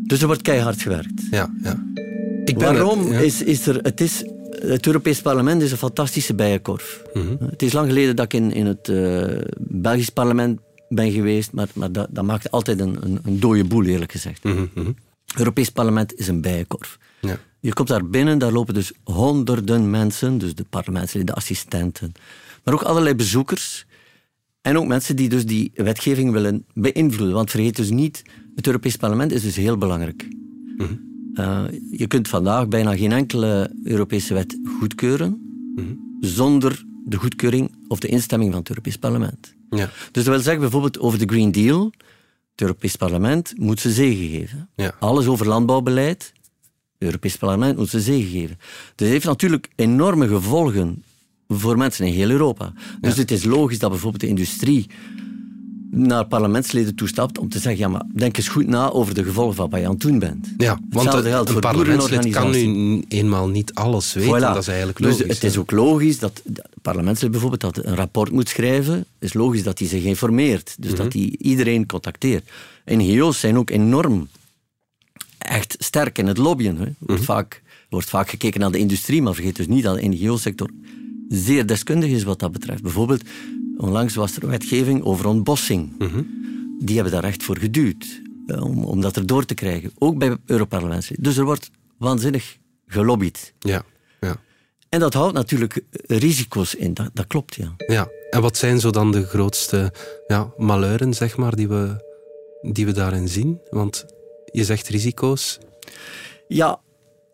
Dus 0.06 0.20
er 0.20 0.26
wordt 0.26 0.42
keihard 0.42 0.82
gewerkt. 0.82 1.22
ja, 1.30 1.54
ja. 1.62 1.84
Ik 2.44 2.58
ben 2.58 2.72
Waarom 2.72 2.99
het, 2.99 3.10
ja. 3.10 3.18
is, 3.18 3.42
is 3.42 3.66
er... 3.66 3.76
Het, 3.82 4.00
is, 4.00 4.25
het 4.61 4.87
Europees 4.87 5.21
Parlement 5.21 5.62
is 5.62 5.71
een 5.71 5.76
fantastische 5.76 6.35
bijenkorf. 6.35 7.02
Mhm. 7.14 7.45
Het 7.50 7.62
is 7.62 7.73
lang 7.73 7.88
geleden 7.88 8.17
dat 8.17 8.25
ik 8.25 8.33
in, 8.33 8.52
in 8.52 8.67
het 8.67 8.88
eh, 8.88 9.38
Belgisch 9.59 10.09
parlement 10.09 10.61
ben 10.88 11.12
geweest, 11.12 11.52
maar, 11.52 11.69
maar 11.73 11.93
dat, 11.93 12.07
dat 12.11 12.25
maakt 12.25 12.50
altijd 12.50 12.81
een, 12.81 12.97
een, 13.00 13.19
een 13.23 13.40
dode 13.40 13.64
boel, 13.64 13.85
eerlijk 13.85 14.12
gezegd. 14.12 14.45
Mhm, 14.45 14.67
mhm. 14.75 14.87
Het 15.26 15.38
Europees 15.38 15.69
Parlement 15.69 16.14
is 16.14 16.29
een 16.29 16.40
bijenkorf. 16.40 16.99
Ja. 17.21 17.38
Je 17.61 17.73
komt 17.73 17.88
daar 17.88 18.07
binnen, 18.07 18.38
daar 18.38 18.52
lopen 18.52 18.75
dus 18.75 18.93
honderden 19.05 19.90
mensen, 19.90 20.38
dus 20.38 20.55
de 20.55 20.64
parlementsleden, 20.71 21.26
de 21.26 21.35
assistenten, 21.35 22.12
maar 22.64 22.75
ook 22.75 22.83
allerlei 22.83 23.14
bezoekers. 23.14 23.87
En 24.61 24.79
ook 24.79 24.87
mensen 24.87 25.17
die 25.17 25.29
dus 25.29 25.47
die 25.47 25.71
wetgeving 25.75 26.33
willen 26.33 26.64
beïnvloeden. 26.75 27.35
Want 27.35 27.50
vergeet 27.50 27.76
dus 27.76 27.90
niet, 27.90 28.23
het 28.55 28.67
Europees 28.67 28.97
Parlement 28.97 29.33
is 29.33 29.43
dus 29.43 29.57
heel 29.57 29.76
belangrijk. 29.76 30.29
Eh, 31.40 31.64
je 31.90 32.06
kunt 32.06 32.28
vandaag 32.28 32.68
bijna 32.68 32.97
geen 32.97 33.12
enkele 33.12 33.70
Europese 33.85 34.35
wet 34.35 34.59
goedkeuren 34.78 35.40
zonder 36.20 36.85
de 37.04 37.16
goedkeuring 37.16 37.75
of 37.88 37.99
de 37.99 38.09
instemming 38.09 38.50
van 38.50 38.61
het 38.61 38.68
Europees 38.68 38.97
Parlement. 38.97 39.54
Ja. 39.70 39.90
Dus 40.12 40.25
dat 40.25 40.35
wil 40.35 40.40
zeggen 40.40 40.61
bijvoorbeeld 40.61 40.99
over 40.99 41.18
de 41.18 41.26
Green 41.26 41.52
Deal, 41.52 41.92
het 42.50 42.61
Europees 42.61 42.97
Parlement 42.97 43.52
moet 43.59 43.80
ze 43.80 43.90
zegen 43.90 44.28
geven. 44.28 44.68
Ja. 44.76 44.94
Alles 44.99 45.26
over 45.26 45.47
landbouwbeleid, 45.47 46.32
het 46.35 47.09
Europees 47.09 47.37
Parlement 47.37 47.76
moet 47.76 47.88
ze 47.88 48.00
zegen 48.00 48.30
geven. 48.30 48.56
Dus 48.59 48.66
het 48.97 49.09
heeft 49.09 49.25
natuurlijk 49.25 49.68
enorme 49.76 50.28
gevolgen 50.28 51.04
voor 51.49 51.76
mensen 51.76 52.06
in 52.06 52.12
heel 52.12 52.30
Europa. 52.30 52.73
Dus 53.00 53.16
het 53.16 53.30
is 53.30 53.44
logisch 53.44 53.78
dat 53.78 53.90
bijvoorbeeld 53.90 54.23
de 54.23 54.28
industrie 54.28 54.87
naar 55.90 56.26
parlementsleden 56.26 56.94
toestapt 56.94 57.38
om 57.38 57.49
te 57.49 57.59
zeggen, 57.59 57.80
ja, 57.80 57.88
maar 57.88 58.02
denk 58.14 58.37
eens 58.37 58.49
goed 58.49 58.66
na 58.66 58.90
over 58.90 59.14
de 59.14 59.25
gevolgen 59.25 59.54
van 59.54 59.70
wat 59.70 59.80
je 59.80 59.87
aan 59.87 59.92
het 59.92 60.00
doen 60.00 60.18
bent. 60.18 60.52
Ja, 60.56 60.78
want 60.90 61.14
een, 61.14 61.23
geldt 61.23 61.49
een 61.49 61.52
voor 61.52 61.62
parlementslid 61.62 62.30
kan 62.30 62.50
nu 62.50 63.04
eenmaal 63.09 63.49
niet 63.49 63.75
alles 63.75 64.12
weten. 64.12 64.38
Voilà. 64.38 64.40
Dat 64.40 64.56
is 64.56 64.68
eigenlijk 64.68 64.99
dus 64.99 65.18
logisch. 65.18 65.35
het 65.35 65.44
is 65.44 65.56
ook 65.56 65.70
logisch 65.70 66.18
dat 66.18 66.42
parlementslid 66.82 67.30
bijvoorbeeld 67.30 67.61
dat 67.61 67.85
een 67.85 67.97
rapport 67.97 68.32
moet 68.32 68.49
schrijven. 68.49 69.04
Is 69.18 69.32
logisch 69.32 69.62
dat 69.62 69.78
hij 69.78 69.88
zich 69.88 70.04
informeert. 70.04 70.76
Dus 70.78 70.94
dat 70.94 71.12
hij 71.12 71.35
iedereen 71.38 71.87
contacteert. 71.87 72.50
NGO's 72.85 73.40
zijn 73.40 73.59
ook 73.59 73.70
enorm 73.70 74.28
echt 75.38 75.76
sterk 75.78 76.18
in 76.18 76.26
het 76.26 76.38
lobbyen. 76.38 76.76
Hè. 76.76 76.85
Er 76.85 76.94
wordt, 76.99 77.25
vaak, 77.25 77.62
er 77.64 77.87
wordt 77.88 78.09
vaak 78.09 78.30
gekeken 78.30 78.61
naar 78.61 78.70
de 78.70 78.78
industrie, 78.78 79.23
maar 79.23 79.35
vergeet 79.35 79.56
dus 79.56 79.66
niet 79.66 79.82
dat 79.82 80.00
de 80.00 80.09
NGO-sector 80.09 80.70
zeer 81.28 81.66
deskundig 81.66 82.11
is 82.11 82.23
wat 82.23 82.38
dat 82.38 82.52
betreft. 82.52 82.82
Bijvoorbeeld, 82.82 83.23
onlangs 83.80 84.14
was 84.14 84.37
er 84.37 84.49
wetgeving 84.49 85.02
over 85.02 85.26
ontbossing. 85.26 85.92
Die 86.78 86.94
hebben 86.94 87.12
daar 87.12 87.25
echt 87.25 87.42
voor 87.42 87.58
geduwd, 87.58 88.22
eh, 88.46 88.62
om, 88.64 88.84
om 88.84 89.00
dat 89.00 89.16
erdoor 89.16 89.44
te 89.44 89.54
krijgen. 89.54 89.92
Ook 89.99 90.18
bij 90.18 90.37
Europarlementsleden. 90.46 91.25
Dus 91.25 91.37
er 91.37 91.44
wordt 91.44 91.70
waanzinnig 91.99 92.56
gelobbyd. 92.87 93.54
Ja, 93.58 93.82
ja, 94.20 94.37
En 94.88 95.00
dat 95.00 95.14
houdt 95.14 95.34
natuurlijk 95.34 95.82
risico's 96.06 96.75
in, 96.75 96.94
dat, 96.94 97.10
dat 97.12 97.26
klopt, 97.26 97.54
ja. 97.54 97.75
ja. 97.87 98.08
En 98.30 98.40
wat 98.40 98.56
zijn 98.56 98.80
zo 98.80 98.90
dan 98.90 99.12
de 99.12 99.26
grootste 99.26 99.92
ja, 100.26 100.52
malheuren, 100.56 101.14
zeg 101.14 101.37
maar, 101.37 101.56
die 101.56 101.68
we, 101.68 102.04
die 102.72 102.87
we 102.87 102.92
daarin 102.92 103.28
zien? 103.28 103.60
Want 103.70 104.04
je 104.52 104.64
zegt 104.64 104.88
risico's. 104.88 105.58
Ja, 106.49 106.80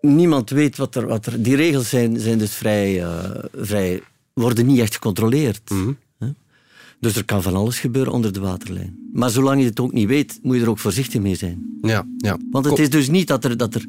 niemand 0.01 0.51
weet 0.51 0.77
wat 0.77 0.95
er... 0.95 1.07
Wat 1.07 1.27
er 1.27 1.43
die 1.43 1.57
regels 1.57 1.89
zijn, 1.89 2.21
zijn 2.21 2.39
dus 2.39 2.55
vrij, 2.55 3.03
eh, 3.03 3.45
vrij... 3.55 4.03
worden 4.35 4.67
niet 4.67 4.81
echt 4.81 4.95
gecontroleerd. 4.95 5.61
hè. 5.69 6.06
Dus 7.01 7.17
er 7.17 7.25
kan 7.25 7.43
van 7.43 7.55
alles 7.55 7.79
gebeuren 7.79 8.13
onder 8.13 8.33
de 8.33 8.41
waterlijn. 8.41 8.99
Maar 9.13 9.31
zolang 9.31 9.61
je 9.61 9.67
het 9.67 9.81
ook 9.81 9.93
niet 9.93 10.09
weet, 10.09 10.39
moet 10.43 10.57
je 10.57 10.63
er 10.63 10.69
ook 10.71 10.79
voorzichtig 10.79 11.21
mee 11.21 11.35
zijn. 11.35 11.79
Ja, 11.83 12.07
ja. 12.19 12.37
Want 12.51 12.65
het 12.65 12.79
is 12.79 12.91
dus 12.91 13.09
niet 13.09 13.29
dat 13.29 13.45
er, 13.45 13.57
dat 13.57 13.75
er 13.75 13.85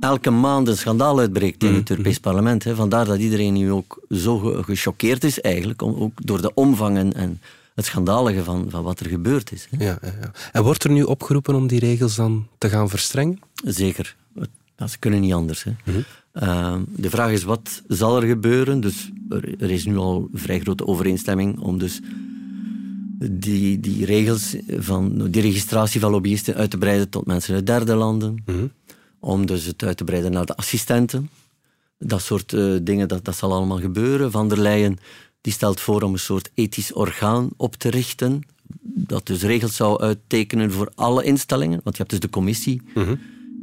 elke 0.00 0.30
maand 0.30 0.68
een 0.68 0.76
schandaal 0.76 1.18
uitbreekt 1.18 1.62
in 1.64 1.74
het 1.74 1.90
Europees 1.90 2.18
Parlement. 2.18 2.64
Hè. 2.64 2.74
Vandaar 2.74 3.04
dat 3.04 3.18
iedereen 3.18 3.52
nu 3.52 3.70
ook 3.72 4.00
zo 4.10 4.38
ge- 4.38 4.62
gechoqueerd 4.62 5.24
is 5.24 5.40
eigenlijk, 5.40 5.82
om, 5.82 5.94
ook 5.94 6.26
door 6.26 6.42
de 6.42 6.54
omvang 6.54 6.96
en, 6.96 7.12
en 7.14 7.40
het 7.74 7.84
schandalige 7.84 8.44
van, 8.44 8.66
van 8.68 8.82
wat 8.82 9.00
er 9.00 9.06
gebeurd 9.08 9.52
is. 9.52 9.68
Hè. 9.70 9.84
Ja, 9.84 9.98
ja, 10.02 10.12
ja. 10.20 10.30
En 10.52 10.62
wordt 10.62 10.84
er 10.84 10.90
nu 10.90 11.02
opgeroepen 11.02 11.54
om 11.54 11.66
die 11.66 11.78
regels 11.78 12.14
dan 12.16 12.46
te 12.58 12.68
gaan 12.68 12.88
verstrengen? 12.88 13.38
Zeker. 13.64 14.16
Ja, 14.76 14.86
ze 14.86 14.98
kunnen 14.98 15.20
niet 15.20 15.32
anders. 15.32 15.64
Hè. 15.64 15.72
Uh, 16.32 16.76
de 16.96 17.10
vraag 17.10 17.30
is, 17.30 17.42
wat 17.42 17.82
zal 17.88 18.22
er 18.22 18.28
gebeuren? 18.28 18.80
Dus 18.80 19.10
er, 19.28 19.62
er 19.62 19.70
is 19.70 19.84
nu 19.84 19.96
al 19.96 20.28
vrij 20.32 20.60
grote 20.60 20.86
overeenstemming 20.86 21.58
om 21.58 21.78
dus 21.78 22.00
die, 23.30 23.80
die 23.80 24.04
regels 24.04 24.56
van 24.68 25.30
die 25.30 25.42
registratie 25.42 26.00
van 26.00 26.10
lobbyisten 26.10 26.54
uit 26.54 26.70
te 26.70 26.78
breiden 26.78 27.08
tot 27.08 27.26
mensen 27.26 27.54
uit 27.54 27.66
derde 27.66 27.94
landen. 27.94 28.44
Om 29.20 29.46
dus 29.46 29.64
het 29.64 29.84
uit 29.84 29.96
te 29.96 30.04
breiden 30.04 30.32
naar 30.32 30.46
de 30.46 30.56
assistenten. 30.56 31.30
Dat 31.98 32.22
soort 32.22 32.52
eh, 32.52 32.74
dingen, 32.82 33.08
dat, 33.08 33.24
dat 33.24 33.36
zal 33.36 33.52
allemaal 33.52 33.80
gebeuren. 33.80 34.30
Van 34.30 34.48
der 34.48 34.58
Leyen 34.58 34.98
die 35.40 35.52
stelt 35.52 35.80
voor 35.80 36.02
om 36.02 36.12
een 36.12 36.18
soort 36.18 36.50
ethisch 36.54 36.92
orgaan 36.92 37.50
op 37.56 37.74
te 37.74 37.88
richten. 37.88 38.40
Dat 38.82 39.26
dus 39.26 39.42
regels 39.42 39.76
zou 39.76 40.00
uittekenen 40.00 40.72
voor 40.72 40.92
alle 40.94 41.24
instellingen. 41.24 41.80
Want 41.82 41.96
je 41.96 42.02
hebt 42.02 42.10
dus 42.10 42.20
de 42.20 42.30
commissie. 42.30 42.82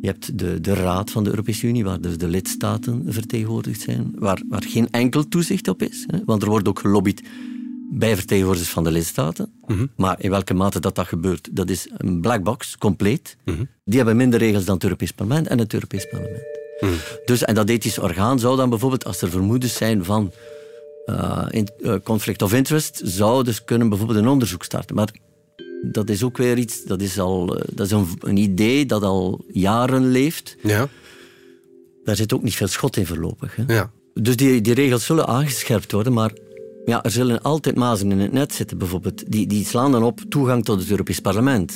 Je 0.01 0.07
hebt 0.07 0.39
de, 0.39 0.61
de 0.61 0.73
Raad 0.73 1.11
van 1.11 1.23
de 1.23 1.29
Europese 1.29 1.67
Unie, 1.67 1.83
waar 1.83 2.01
dus 2.01 2.17
de 2.17 2.27
lidstaten 2.27 3.03
vertegenwoordigd 3.07 3.81
zijn, 3.81 4.11
waar, 4.15 4.41
waar 4.49 4.63
geen 4.63 4.87
enkel 4.91 5.27
toezicht 5.27 5.67
op 5.67 5.81
is. 5.81 6.03
Hè, 6.07 6.19
want 6.25 6.41
er 6.41 6.49
wordt 6.49 6.67
ook 6.67 6.79
gelobbyd 6.79 7.21
bij 7.91 8.15
vertegenwoordigers 8.15 8.71
van 8.73 8.83
de 8.83 8.91
lidstaten. 8.91 9.51
Maar 9.95 10.15
in 10.21 10.29
welke 10.29 10.53
mate 10.53 10.79
dat, 10.79 10.95
dat 10.95 11.07
gebeurt, 11.07 11.49
dat 11.51 11.69
is 11.69 11.87
een 11.97 12.21
black 12.21 12.43
box, 12.43 12.77
compleet. 12.77 13.37
Die 13.85 13.97
hebben 13.97 14.15
minder 14.15 14.39
regels 14.39 14.65
dan 14.65 14.73
het 14.75 14.83
Europees 14.83 15.11
Parlement 15.11 15.47
en 15.47 15.57
het 15.59 15.73
Europees 15.73 16.07
Parlement. 16.09 16.43
Dus, 17.25 17.43
en 17.43 17.55
dat 17.55 17.69
ethisch 17.69 17.99
orgaan 17.99 18.39
zou 18.39 18.57
dan 18.57 18.69
bijvoorbeeld, 18.69 19.05
als 19.05 19.21
er 19.21 19.29
vermoedens 19.29 19.73
zijn 19.75 20.05
van 20.05 20.31
eh, 21.05 21.45
in- 21.49 21.69
eh, 21.83 21.95
conflict 22.03 22.41
of 22.41 22.53
interest, 22.53 23.01
zou 23.03 23.43
dus 23.43 23.63
kunnen 23.63 23.89
bijvoorbeeld 23.89 24.19
een 24.19 24.27
onderzoek 24.27 24.63
starten. 24.63 24.95
Maar 24.95 25.09
dat 25.81 26.09
is 26.09 26.23
ook 26.23 26.37
weer 26.37 26.57
iets, 26.57 26.83
dat 26.83 27.01
is, 27.01 27.19
al, 27.19 27.57
eh, 27.57 27.67
dat 27.73 27.85
is 27.85 27.91
een, 27.91 28.07
een 28.19 28.37
idee 28.37 28.85
dat 28.85 29.03
al 29.03 29.45
jaren 29.47 30.11
leeft. 30.11 30.55
Ja, 30.63 30.87
Daar 32.03 32.15
zit 32.15 32.33
ook 32.33 32.43
niet 32.43 32.55
veel 32.55 32.67
schot 32.67 32.97
in 32.97 33.05
voorlopig. 33.05 33.55
Hè? 33.55 33.63
ja. 33.73 33.91
Dus 34.13 34.35
die, 34.35 34.61
die 34.61 34.73
regels 34.73 35.05
zullen 35.05 35.27
aangescherpt 35.27 35.91
worden, 35.91 36.13
maar 36.13 36.31
ja, 36.85 37.03
er 37.03 37.11
zullen 37.11 37.41
altijd 37.41 37.75
mazen 37.75 38.11
in 38.11 38.19
het 38.19 38.31
net 38.31 38.53
zitten. 38.53 38.77
Bijvoorbeeld, 38.77 39.31
die, 39.31 39.47
die 39.47 39.65
slaan 39.65 39.91
dan 39.91 40.03
op 40.03 40.21
toegang 40.29 40.65
tot 40.65 40.79
het 40.79 40.89
Europees 40.89 41.19
Parlement. 41.19 41.73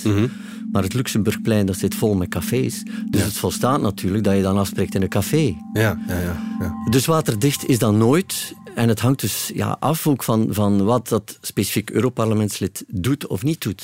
Maar 0.71 0.83
het 0.83 0.93
Luxemburgplein 0.93 1.65
dat 1.65 1.77
zit 1.77 1.95
vol 1.95 2.13
met 2.15 2.29
cafés. 2.29 2.83
Dus 3.09 3.23
het 3.23 3.33
volstaat 3.33 3.81
natuurlijk 3.81 4.23
dat 4.23 4.35
je 4.35 4.41
dan 4.41 4.57
afspreekt 4.57 4.95
in 4.95 5.01
een 5.01 5.09
café. 5.09 5.55
Ja, 5.73 6.03
ja, 6.07 6.19
ja. 6.19 6.55
ja. 6.59 6.73
Dus 6.89 7.05
waterdicht 7.05 7.67
is 7.67 7.79
dan 7.79 7.97
nooit. 7.97 8.53
En 8.75 8.87
het 8.87 8.99
hangt 8.99 9.21
dus 9.21 9.51
ja, 9.53 9.77
af 9.79 10.07
ook 10.07 10.23
van, 10.23 10.47
van 10.49 10.83
wat 10.83 11.07
dat 11.07 11.37
specifiek 11.41 11.89
Europarlementslid 11.89 12.83
doet 12.87 13.27
of 13.27 13.43
niet 13.43 13.61
doet. 13.61 13.81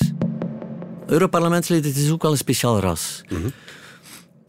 Europarlementslid 1.05 1.85
het 1.85 1.95
is 1.95 2.11
ook 2.11 2.21
wel 2.21 2.31
een 2.31 2.37
speciaal 2.37 2.79
ras. 2.79 3.21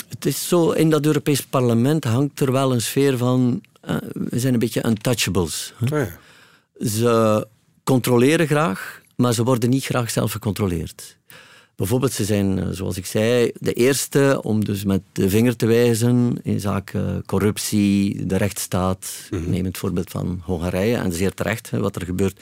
Het 0.09 0.27
is 0.27 0.49
zo, 0.49 0.71
in 0.71 0.91
dat 0.91 1.07
Europees 1.07 1.47
parlement 1.47 2.05
hangt 2.05 2.41
er 2.41 2.53
wel 2.53 2.73
een 2.73 2.81
sfeer 2.81 3.17
van... 3.17 3.61
eh, 3.81 3.97
we 4.13 4.39
zijn 4.39 4.53
een 4.53 4.59
beetje 4.59 4.87
untouchables. 4.87 5.73
hè. 5.77 6.01
Ah, 6.01 6.07
ja. 6.07 6.19
Ze 6.87 7.47
controleren 7.85 8.47
graag, 8.47 9.01
maar 9.17 9.33
ze 9.33 9.45
worden 9.45 9.71
niet 9.71 9.85
graag 9.85 10.11
zelf 10.11 10.33
gecontroleerd. 10.33 11.19
Bijvoorbeeld, 11.81 12.13
ze 12.13 12.25
zijn, 12.25 12.59
eh, 12.59 12.67
zoals 12.71 12.97
ik 12.97 13.07
zei, 13.07 13.51
de 13.55 13.73
eerste 13.73 14.41
om 14.43 14.65
dus 14.65 14.85
met 14.85 15.01
de 15.13 15.29
vinger 15.29 15.57
te 15.57 15.67
wijzen 15.67 16.39
in 16.43 16.61
zaken 16.61 17.23
corruptie, 17.27 18.27
de 18.27 18.37
rechtsstaat. 18.37 19.29
Neem 19.47 19.65
het 19.65 19.79
voorbeeld 19.79 20.11
van 20.11 20.41
Hongarije, 20.45 20.97
en 20.97 21.13
zeer 21.13 21.35
terecht, 21.35 21.71
wat 21.71 21.97
er 21.97 22.05
gebeurt 22.05 22.41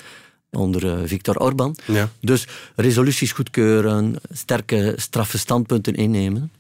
onder 0.51 0.87
eh, 0.87 0.99
Viktor 1.05 1.37
Orbán. 1.37 1.77
Ja. 1.87 2.11
Dus 2.21 2.47
resoluties 2.77 3.33
goedkeuren, 3.33 4.17
sterke, 4.31 4.95
straffe 4.97 5.39
standpunten 5.39 5.95
innemen. 5.95 6.51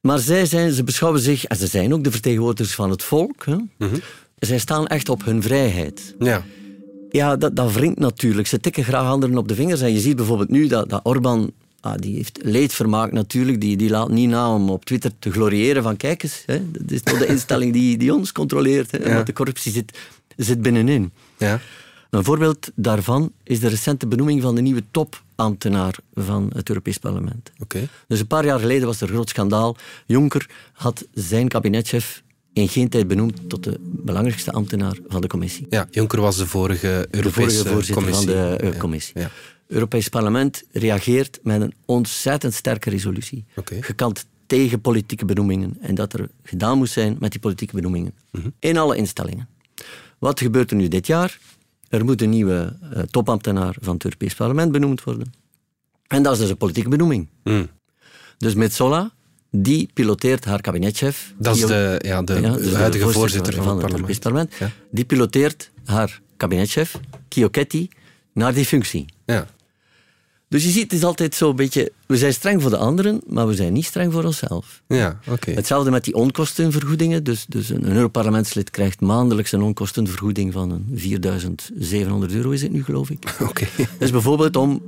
Maar 0.00 0.18
zij 0.18 0.46
zijn, 0.46 0.72
ze 0.72 0.84
beschouwen 0.84 1.20
zich, 1.20 1.44
en 1.44 1.56
ze 1.56 1.66
zijn 1.66 1.94
ook 1.94 2.04
de 2.04 2.10
vertegenwoordigers 2.10 2.74
van 2.74 2.90
het 2.90 3.02
volk. 3.02 3.44
Hè. 3.44 3.56
zij 4.38 4.58
staan 4.58 4.86
echt 4.86 5.08
op 5.08 5.24
hun 5.24 5.42
vrijheid. 5.42 6.14
Ja. 6.18 6.44
Ja, 7.16 7.36
dat, 7.36 7.56
dat 7.56 7.72
wringt 7.72 7.98
natuurlijk. 7.98 8.46
Ze 8.48 8.60
tikken 8.60 8.84
graag 8.84 9.06
anderen 9.06 9.38
op 9.38 9.48
de 9.48 9.54
vingers. 9.54 9.80
En 9.80 9.92
je 9.92 10.00
ziet 10.00 10.16
bijvoorbeeld 10.16 10.48
nu 10.50 10.66
dat, 10.66 10.88
dat 10.88 11.00
Orbán, 11.02 11.52
ah, 11.80 11.94
die 11.96 12.16
heeft 12.16 12.38
leedvermaak 12.42 13.12
natuurlijk, 13.12 13.60
die, 13.60 13.76
die 13.76 13.90
laat 13.90 14.10
niet 14.10 14.28
na 14.28 14.54
om 14.54 14.70
op 14.70 14.84
Twitter 14.84 15.10
te 15.18 15.30
gloriëren 15.30 15.82
van 15.82 15.96
kijk 15.96 16.22
eens, 16.22 16.42
hè, 16.46 16.70
dat 16.70 16.90
is 16.90 17.02
toch 17.02 17.18
de 17.18 17.26
instelling 17.26 17.72
die, 17.72 17.96
die 17.96 18.14
ons 18.14 18.32
controleert. 18.32 18.90
Hè, 18.90 18.98
Ja. 18.98 19.14
Want 19.14 19.26
de 19.26 19.32
corruptie 19.32 19.72
zit, 19.72 19.98
zit 20.36 20.62
binnenin. 20.62 21.12
Ja. 21.38 21.60
Een 22.10 22.24
voorbeeld 22.24 22.70
daarvan 22.74 23.32
is 23.42 23.60
de 23.60 23.68
recente 23.68 24.06
benoeming 24.06 24.42
van 24.42 24.54
de 24.54 24.60
nieuwe 24.60 24.82
topambtenaar 24.90 25.94
van 26.14 26.50
het 26.54 26.68
Europees 26.68 26.98
Parlement. 26.98 27.50
Oké. 27.58 27.88
Dus 28.08 28.20
een 28.20 28.26
paar 28.26 28.44
jaar 28.44 28.58
geleden 28.58 28.86
was 28.86 29.00
er 29.00 29.08
een 29.08 29.14
groot 29.14 29.28
schandaal. 29.28 29.76
Juncker 30.06 30.46
had 30.72 31.06
zijn 31.12 31.48
kabinetchef 31.48 32.22
in 32.54 32.68
geen 32.68 32.88
tijd 32.88 33.06
benoemd 33.06 33.48
tot 33.48 33.64
de 33.64 33.78
belangrijkste 33.80 34.52
ambtenaar 34.52 34.96
van 35.08 35.20
de 35.20 35.26
commissie. 35.26 35.66
Ja, 35.70 35.86
Juncker 35.90 36.20
was 36.20 36.36
de 36.36 36.46
vorige 36.46 37.06
De 37.10 37.16
Europese 37.16 37.56
vorige 37.56 37.72
voorzitter 37.72 38.02
commissie. 38.02 38.26
van 38.26 38.36
de 38.36 38.56
eh, 38.56 38.78
commissie. 38.78 39.20
Ja. 39.20 39.30
Europees 39.66 40.08
Parlement 40.08 40.62
reageert 40.72 41.38
met 41.42 41.60
een 41.60 41.74
ontzettend 41.84 42.54
sterke 42.54 42.90
resolutie. 42.90 43.44
Gekant 43.80 44.26
tegen 44.46 44.80
politieke 44.80 45.24
benoemingen. 45.24 45.76
En 45.80 45.94
dat 45.94 46.12
er 46.12 46.28
gedaan 46.42 46.78
moest 46.78 46.92
zijn 46.92 47.16
met 47.18 47.30
die 47.30 47.40
politieke 47.40 47.74
benoemingen. 47.74 48.12
Mhm. 48.30 48.48
In 48.58 48.76
alle 48.76 48.96
instellingen. 48.96 49.48
Wat 50.18 50.40
gebeurt 50.40 50.70
er 50.70 50.76
nu 50.76 50.88
dit 50.88 51.06
jaar? 51.06 51.38
Er 51.88 52.04
moet 52.04 52.22
een 52.22 52.30
nieuwe 52.30 52.76
eh, 52.92 53.02
topambtenaar 53.02 53.76
van 53.80 53.94
het 53.94 54.04
Europees 54.04 54.34
Parlement 54.34 54.72
benoemd 54.72 55.04
worden. 55.04 55.32
En 56.06 56.22
dat 56.22 56.32
is 56.32 56.38
dus 56.38 56.50
een 56.50 56.56
politieke 56.56 56.88
benoeming. 56.88 57.28
Mm. 57.44 57.68
Dus 58.38 58.54
Metsola, 58.54 59.12
die 59.56 59.88
piloteert 59.94 60.44
haar 60.44 60.60
kabinetchef. 60.60 61.34
Dat 61.38 61.56
is 61.56 61.66
de, 61.66 62.00
ja, 62.04 62.22
de 62.22 62.40
ja, 62.40 62.56
dus 62.56 62.70
de 62.70 62.76
huidige 62.76 63.10
voorzitter 63.10 63.54
van, 63.54 63.68
het 63.68 63.86
parlement. 63.86 64.20
Parlement. 64.20 64.54
Ja. 64.58 64.70
Die 64.90 65.04
piloteert 65.04 65.70
haar 65.84 66.20
kabinetchef, 66.36 67.00
Chiocchetti, 67.28 67.88
naar 68.32 68.54
die 68.54 68.64
functie. 68.64 69.04
Ja. 69.26 69.46
Dus 70.48 70.64
je 70.64 70.70
ziet, 70.70 70.82
het 70.82 70.92
is 70.92 71.04
altijd 71.04 71.34
zo'n 71.34 71.56
beetje... 71.56 71.92
We 72.06 72.16
zijn 72.16 72.32
streng 72.32 72.62
voor 72.62 72.70
de 72.70 72.76
anderen, 72.76 73.20
maar 73.26 73.46
we 73.46 73.54
zijn 73.54 73.72
niet 73.72 73.84
streng 73.84 74.12
voor 74.12 74.24
onszelf. 74.24 74.82
Ja, 74.88 75.18
oké. 75.28 75.50
Hetzelfde 75.50 75.90
met 75.90 76.04
die 76.04 76.14
onkostenvergoedingen. 76.14 77.24
Dus, 77.24 77.46
dus 77.48 77.68
een, 77.68 77.86
een 77.86 77.96
Europarlementslid 77.96 78.70
krijgt 78.70 79.00
maandelijks 79.00 79.52
een 79.52 79.62
onkostenvergoeding 79.62 80.52
van 80.52 80.70
een 80.70 80.86
4700 80.94 82.32
euro, 82.32 82.50
is 82.50 82.62
het 82.62 82.72
nu, 82.72 82.84
geloof 82.84 83.10
ik. 83.10 83.36
Oké. 83.48 83.66
Dus 83.98 84.10
bijvoorbeeld 84.10 84.56
om 84.56 84.82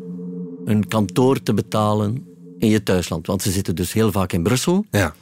een 0.64 0.88
kantoor 0.88 1.42
te 1.42 1.54
betalen 1.54 2.26
in 2.58 2.68
je 2.68 2.82
thuisland. 2.82 3.26
Want 3.26 3.42
ze 3.42 3.50
zitten 3.50 3.74
dus 3.74 3.92
heel 3.92 4.12
vaak 4.12 4.32
in 4.32 4.42
Brussel. 4.42 4.86
Ja. 4.90 5.14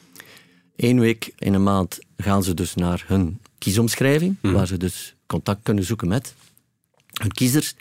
Eén 0.76 1.00
week 1.00 1.32
in 1.38 1.54
een 1.54 1.62
maand 1.62 1.98
gaan 2.16 2.42
ze 2.42 2.54
dus 2.54 2.74
naar 2.74 3.04
hun 3.06 3.38
kiesomschrijving, 3.58 4.36
waar 4.40 4.66
ze 4.66 4.76
dus 4.76 5.14
contact 5.26 5.60
kunnen 5.62 5.84
zoeken 5.84 6.08
met 6.08 6.34
hun 7.12 7.32
kiezers. 7.32 7.74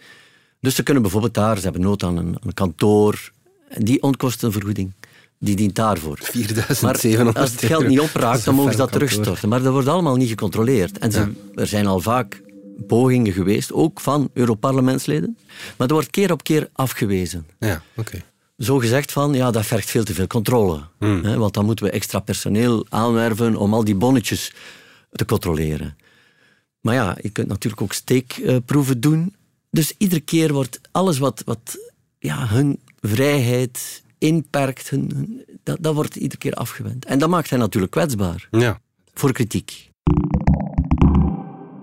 Dus 0.59 0.75
ze 0.75 0.83
kunnen 0.83 1.03
bijvoorbeeld 1.03 1.33
daar, 1.33 1.57
ze 1.57 1.63
hebben 1.63 1.81
nood 1.81 2.03
aan 2.03 2.17
een, 2.17 2.37
een 2.41 2.53
kantoor, 2.53 3.31
die 3.77 4.01
onkostenvergoeding, 4.01 4.91
die 5.39 5.55
dient 5.55 5.75
daarvoor. 5.75 6.17
4700 6.21 7.23
Maar 7.23 7.43
als 7.43 7.51
het 7.51 7.65
geld 7.65 7.87
niet 7.87 7.99
opraakt, 7.99 8.45
dan 8.45 8.55
mogen 8.55 8.71
ze 8.71 8.77
dat 8.77 8.91
terugstorten. 8.91 9.49
Maar 9.49 9.61
dat 9.61 9.73
wordt 9.73 9.87
allemaal 9.87 10.15
niet 10.15 10.29
gecontroleerd. 10.29 10.97
En 10.97 11.11
ze, 11.11 11.31
er 11.55 11.67
zijn 11.67 11.87
al 11.87 11.99
vaak 11.99 12.41
pogingen 12.87 13.33
geweest, 13.33 13.73
ook 13.73 13.99
van 13.99 14.29
Europarlementsleden, 14.33 15.37
maar 15.47 15.87
dat 15.87 15.91
wordt 15.91 16.09
keer 16.09 16.31
op 16.31 16.43
keer 16.43 16.69
afgewezen 16.73 17.45
Ja, 17.59 17.81
oké. 17.95 18.21
Zo 18.57 18.77
gezegd 18.79 19.11
van, 19.11 19.33
ja, 19.33 19.51
dat 19.51 19.65
vergt 19.65 19.89
veel 19.89 20.03
te 20.03 20.13
veel 20.13 20.27
controle. 20.27 20.81
Hè, 20.99 21.37
want 21.37 21.53
dan 21.53 21.65
moeten 21.65 21.85
we 21.85 21.91
extra 21.91 22.19
personeel 22.19 22.85
aanwerven 22.89 23.55
om 23.55 23.73
al 23.73 23.83
die 23.83 23.95
bonnetjes 23.95 24.53
te 25.11 25.25
controleren. 25.25 25.97
Maar 26.81 26.93
ja, 26.95 27.17
je 27.21 27.29
kunt 27.29 27.47
natuurlijk 27.47 27.81
ook 27.81 27.93
steekproeven 27.93 28.99
doen. 29.01 29.35
Dus 29.71 29.93
iedere 29.97 30.21
keer 30.21 30.53
wordt 30.53 30.79
alles 30.91 31.17
wat, 31.17 31.41
wat 31.45 31.77
ja, 32.19 32.47
hun 32.47 32.79
vrijheid 33.01 34.03
inperkt, 34.17 34.89
hun, 34.89 35.11
hun- 35.15 35.43
dat, 35.63 35.77
dat 35.81 35.93
wordt 35.93 36.15
iedere 36.15 36.37
keer 36.37 36.53
afgewend. 36.53 37.05
En 37.05 37.19
dat 37.19 37.29
maakt 37.29 37.49
hen 37.49 37.59
natuurlijk 37.59 37.91
kwetsbaar 37.91 38.47
Ja. 38.51 38.79
voor 39.13 39.31
kritiek. 39.31 39.89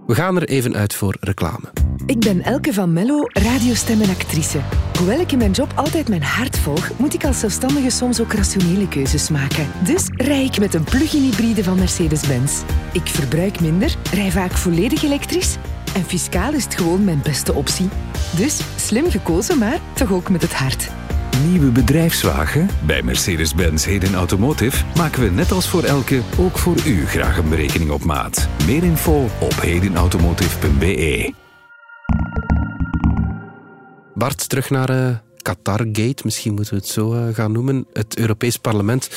We 0.07 0.14
gaan 0.14 0.37
er 0.37 0.49
even 0.49 0.75
uit 0.77 0.94
voor 0.94 1.16
reclame. 1.21 1.73
Ik 2.07 2.18
ben 2.18 2.42
Elke 2.42 2.72
van 2.72 2.92
Mello, 2.92 3.22
radiostem 3.26 4.00
en 4.00 4.09
actrice. 4.09 4.59
Hoewel 4.98 5.20
ik 5.20 5.33
in 5.33 5.38
mijn 5.38 5.50
job 5.50 5.72
altijd 5.74 6.09
mijn 6.09 6.22
hart 6.22 6.59
volg, 6.59 6.90
moet 6.96 7.14
ik 7.14 7.24
als 7.24 7.38
zelfstandige 7.38 7.90
soms 7.90 8.20
ook 8.20 8.33
rationele 8.33 8.88
keuzes 8.88 9.31
maken. 9.31 9.66
Dus 9.85 10.05
rij 10.14 10.44
ik 10.44 10.59
met 10.59 10.74
een 10.74 10.85
plug-in 10.85 11.22
hybride 11.22 11.64
van 11.64 11.79
Mercedes-Benz. 11.79 12.62
Ik 12.92 13.07
verbruik 13.07 13.61
minder, 13.61 13.96
rij 14.12 14.31
vaak 14.31 14.53
volledig 14.53 15.03
elektrisch 15.03 15.57
en 15.94 16.05
fiscaal 16.05 16.53
is 16.53 16.64
het 16.64 16.74
gewoon 16.74 17.05
mijn 17.05 17.20
beste 17.22 17.55
optie. 17.55 17.88
Dus 18.37 18.61
slim 18.76 19.11
gekozen, 19.11 19.59
maar 19.59 19.79
toch 19.92 20.12
ook 20.12 20.29
met 20.29 20.42
het 20.42 20.55
hart. 20.55 20.90
Nieuwe 21.48 21.70
bedrijfswagen? 21.70 22.68
Bij 22.87 23.03
Mercedes-Benz 23.03 23.85
Heden 23.85 24.14
Automotive 24.14 24.85
maken 24.96 25.22
we 25.22 25.31
net 25.31 25.53
als 25.53 25.68
voor 25.68 25.85
elke 25.85 26.20
ook 26.38 26.59
voor 26.59 26.76
u 26.87 27.07
graag 27.07 27.38
een 27.38 27.48
berekening 27.48 27.90
op 27.90 28.05
maat. 28.05 28.48
Meer 28.66 28.85
info 28.85 29.29
op 29.40 29.61
hedenautomotive.be. 29.61 31.33
Bart, 34.20 34.48
terug 34.48 34.70
naar 34.70 34.90
eh 34.90 35.16
Qatargate, 35.42 36.22
misschien 36.24 36.54
moeten 36.54 36.74
we 36.74 36.80
het 36.80 36.88
zo 36.88 37.12
eh, 37.12 37.35
gaan 37.35 37.52
noemen. 37.52 37.87
Het 37.92 38.18
Europees 38.18 38.56
Parlement 38.56 39.11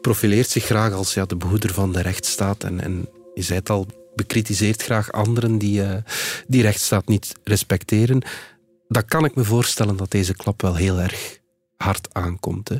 profileert 0.00 0.48
zich 0.48 0.64
graag 0.64 0.92
als 0.92 1.14
ja, 1.14 1.24
de 1.24 1.36
behoeder 1.36 1.74
van 1.74 1.92
de 1.92 2.00
rechtsstaat. 2.00 2.64
En, 2.64 2.80
en 2.80 3.08
je 3.34 3.42
zei 3.42 3.58
het 3.58 3.70
al, 3.70 3.86
bekritiseert 4.14 4.82
graag 4.82 5.12
anderen 5.12 5.58
die 5.58 5.82
eh, 5.82 6.02
die 6.46 6.62
rechtsstaat 6.62 7.08
niet 7.08 7.34
respecteren. 7.44 8.22
Dan 8.88 9.04
kan 9.04 9.24
ik 9.24 9.34
me 9.34 9.44
voorstellen 9.44 9.96
dat 9.96 10.10
deze 10.10 10.34
klap 10.34 10.62
wel 10.62 10.74
heel 10.74 11.00
erg 11.00 11.38
hard 11.76 12.08
aankomt. 12.12 12.68
Hè? 12.68 12.76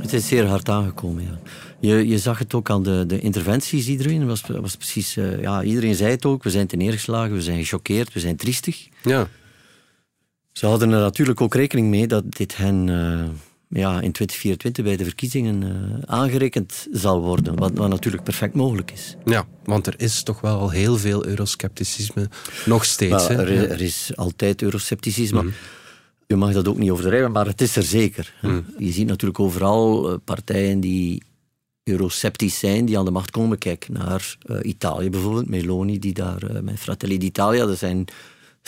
Het 0.00 0.12
is 0.12 0.28
zeer 0.28 0.46
hard 0.46 0.68
aangekomen, 0.68 1.22
ja. 1.22 1.38
Je, 1.80 2.08
je 2.08 2.18
zag 2.18 2.38
het 2.38 2.54
ook 2.54 2.70
aan 2.70 2.82
de, 2.82 3.04
de 3.06 3.20
interventies 3.20 3.88
iedereen. 3.88 4.26
Was, 4.26 4.42
was 4.46 4.76
precies, 4.76 5.14
ja, 5.40 5.62
iedereen 5.62 5.94
zei 5.94 6.10
het 6.10 6.24
ook. 6.24 6.42
We 6.42 6.50
zijn 6.50 6.66
ten 6.66 6.78
neergeslagen, 6.78 7.34
we 7.34 7.42
zijn 7.42 7.58
gechoqueerd, 7.58 8.12
we 8.12 8.20
zijn 8.20 8.36
triestig. 8.36 8.88
Ja. 9.02 9.28
Ze 10.54 10.66
hadden 10.66 10.90
er 10.90 11.00
natuurlijk 11.00 11.40
ook 11.40 11.54
rekening 11.54 11.88
mee 11.88 12.06
dat 12.06 12.24
dit 12.28 12.56
hen 12.56 12.88
eh, 12.88 13.28
ja, 13.80 14.00
in 14.00 14.12
2024 14.12 14.84
bij 14.84 14.96
de 14.96 15.04
verkiezingen 15.04 15.62
eh, 15.62 16.14
aangerekend 16.14 16.86
zal 16.90 17.20
worden. 17.20 17.56
Wat, 17.56 17.72
wat 17.74 17.88
natuurlijk 17.88 18.22
perfect 18.22 18.54
mogelijk 18.54 18.90
is. 18.90 19.16
ja, 19.24 19.46
want 19.64 19.86
er 19.86 19.94
is 19.96 20.22
toch 20.22 20.40
wel 20.40 20.58
al 20.58 20.70
heel 20.70 20.96
veel 20.96 21.26
euroscepticisme 21.26 22.28
nog 22.64 22.84
steeds. 22.84 23.28
Hè? 23.28 23.34
er, 23.34 23.70
er 23.70 23.80
is 23.80 24.12
altijd 24.14 24.62
euroscepticisme. 24.62 25.50
Je 26.26 26.36
mag 26.36 26.52
dat 26.52 26.68
ook 26.68 26.78
niet 26.78 26.90
overdrijven, 26.90 27.32
maar 27.32 27.46
het 27.46 27.60
is 27.60 27.76
er 27.76 27.82
zeker. 27.82 28.34
hè. 28.40 28.60
Je 28.78 28.92
ziet 28.92 29.06
natuurlijk 29.06 29.40
overal 29.40 30.10
eh, 30.10 30.16
partijen 30.24 30.80
die 30.80 31.22
eurosceptisch 31.82 32.58
zijn, 32.58 32.84
die 32.84 32.98
aan 32.98 33.04
de 33.04 33.10
macht 33.10 33.30
komen. 33.30 33.58
Kijk 33.58 33.88
naar 33.88 34.36
Italië 34.62 35.10
bijvoorbeeld, 35.10 35.48
Meloni, 35.48 35.98
die 35.98 36.12
daar 36.12 36.62
met 36.62 36.78
Fratelli 36.78 37.18
d'Italia, 37.18 37.66
dat 37.66 37.78
zijn, 37.78 38.06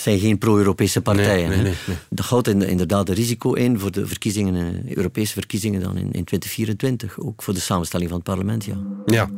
zijn 0.01 0.19
geen 0.19 0.39
pro-Europese 0.39 1.01
partijen. 1.01 1.49
nee, 1.49 1.63
nee, 1.63 1.75
nee. 1.87 1.97
Dat 2.11 2.27
houdt 2.27 2.49
in- 2.49 2.63
inderdaad 2.63 3.09
een 3.09 3.15
risico 3.15 3.53
in 3.53 3.79
voor 3.79 3.91
de 3.91 4.07
verkiezingen, 4.07 4.85
eh, 4.87 4.97
Europese 4.97 5.33
verkiezingen 5.33 5.81
dan 5.81 5.97
in, 5.97 6.05
in 6.13 6.25
2024, 6.25 7.19
ook 7.19 7.43
voor 7.43 7.55
de 7.55 7.61
samenstelling 7.61 8.09
van 8.11 8.19
het 8.19 8.29
parlement, 8.29 8.65
ja. 8.65 8.77
ja. 9.07 9.31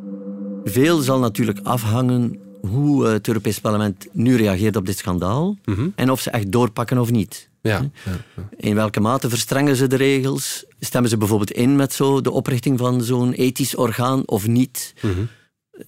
Veel 0.65 0.99
zal 1.01 1.19
natuurlijk 1.19 1.61
afhangen 1.63 2.39
hoe 2.61 3.07
eh, 3.07 3.13
het 3.13 3.29
Europees 3.29 3.61
Parlement 3.61 4.07
nu 4.13 4.37
reageert 4.37 4.77
op 4.77 4.87
dit 4.87 4.99
schandaal 4.99 5.57
en 5.95 6.11
of 6.11 6.21
ze 6.21 6.31
echt 6.31 6.53
doorpakken 6.53 6.99
of 6.99 7.11
niet. 7.11 7.49
Ja, 7.63 7.91
ja, 8.05 8.13
ja. 8.37 8.49
In 8.57 8.75
welke 8.75 9.01
mate 9.01 9.29
verstrengen 9.29 9.77
ze 9.77 9.87
de 9.87 9.97
regels? 9.97 10.65
Stemmen 10.81 11.11
ze 11.11 11.17
bijvoorbeeld 11.17 11.51
in 11.51 11.77
met 11.77 11.93
zo 11.93 12.21
de 12.21 12.31
oprichting 12.31 12.79
van 12.79 13.03
zo'n 13.03 13.33
ethisch 13.33 13.75
orgaan 13.77 14.23
of 14.27 14.47
niet? 14.47 14.95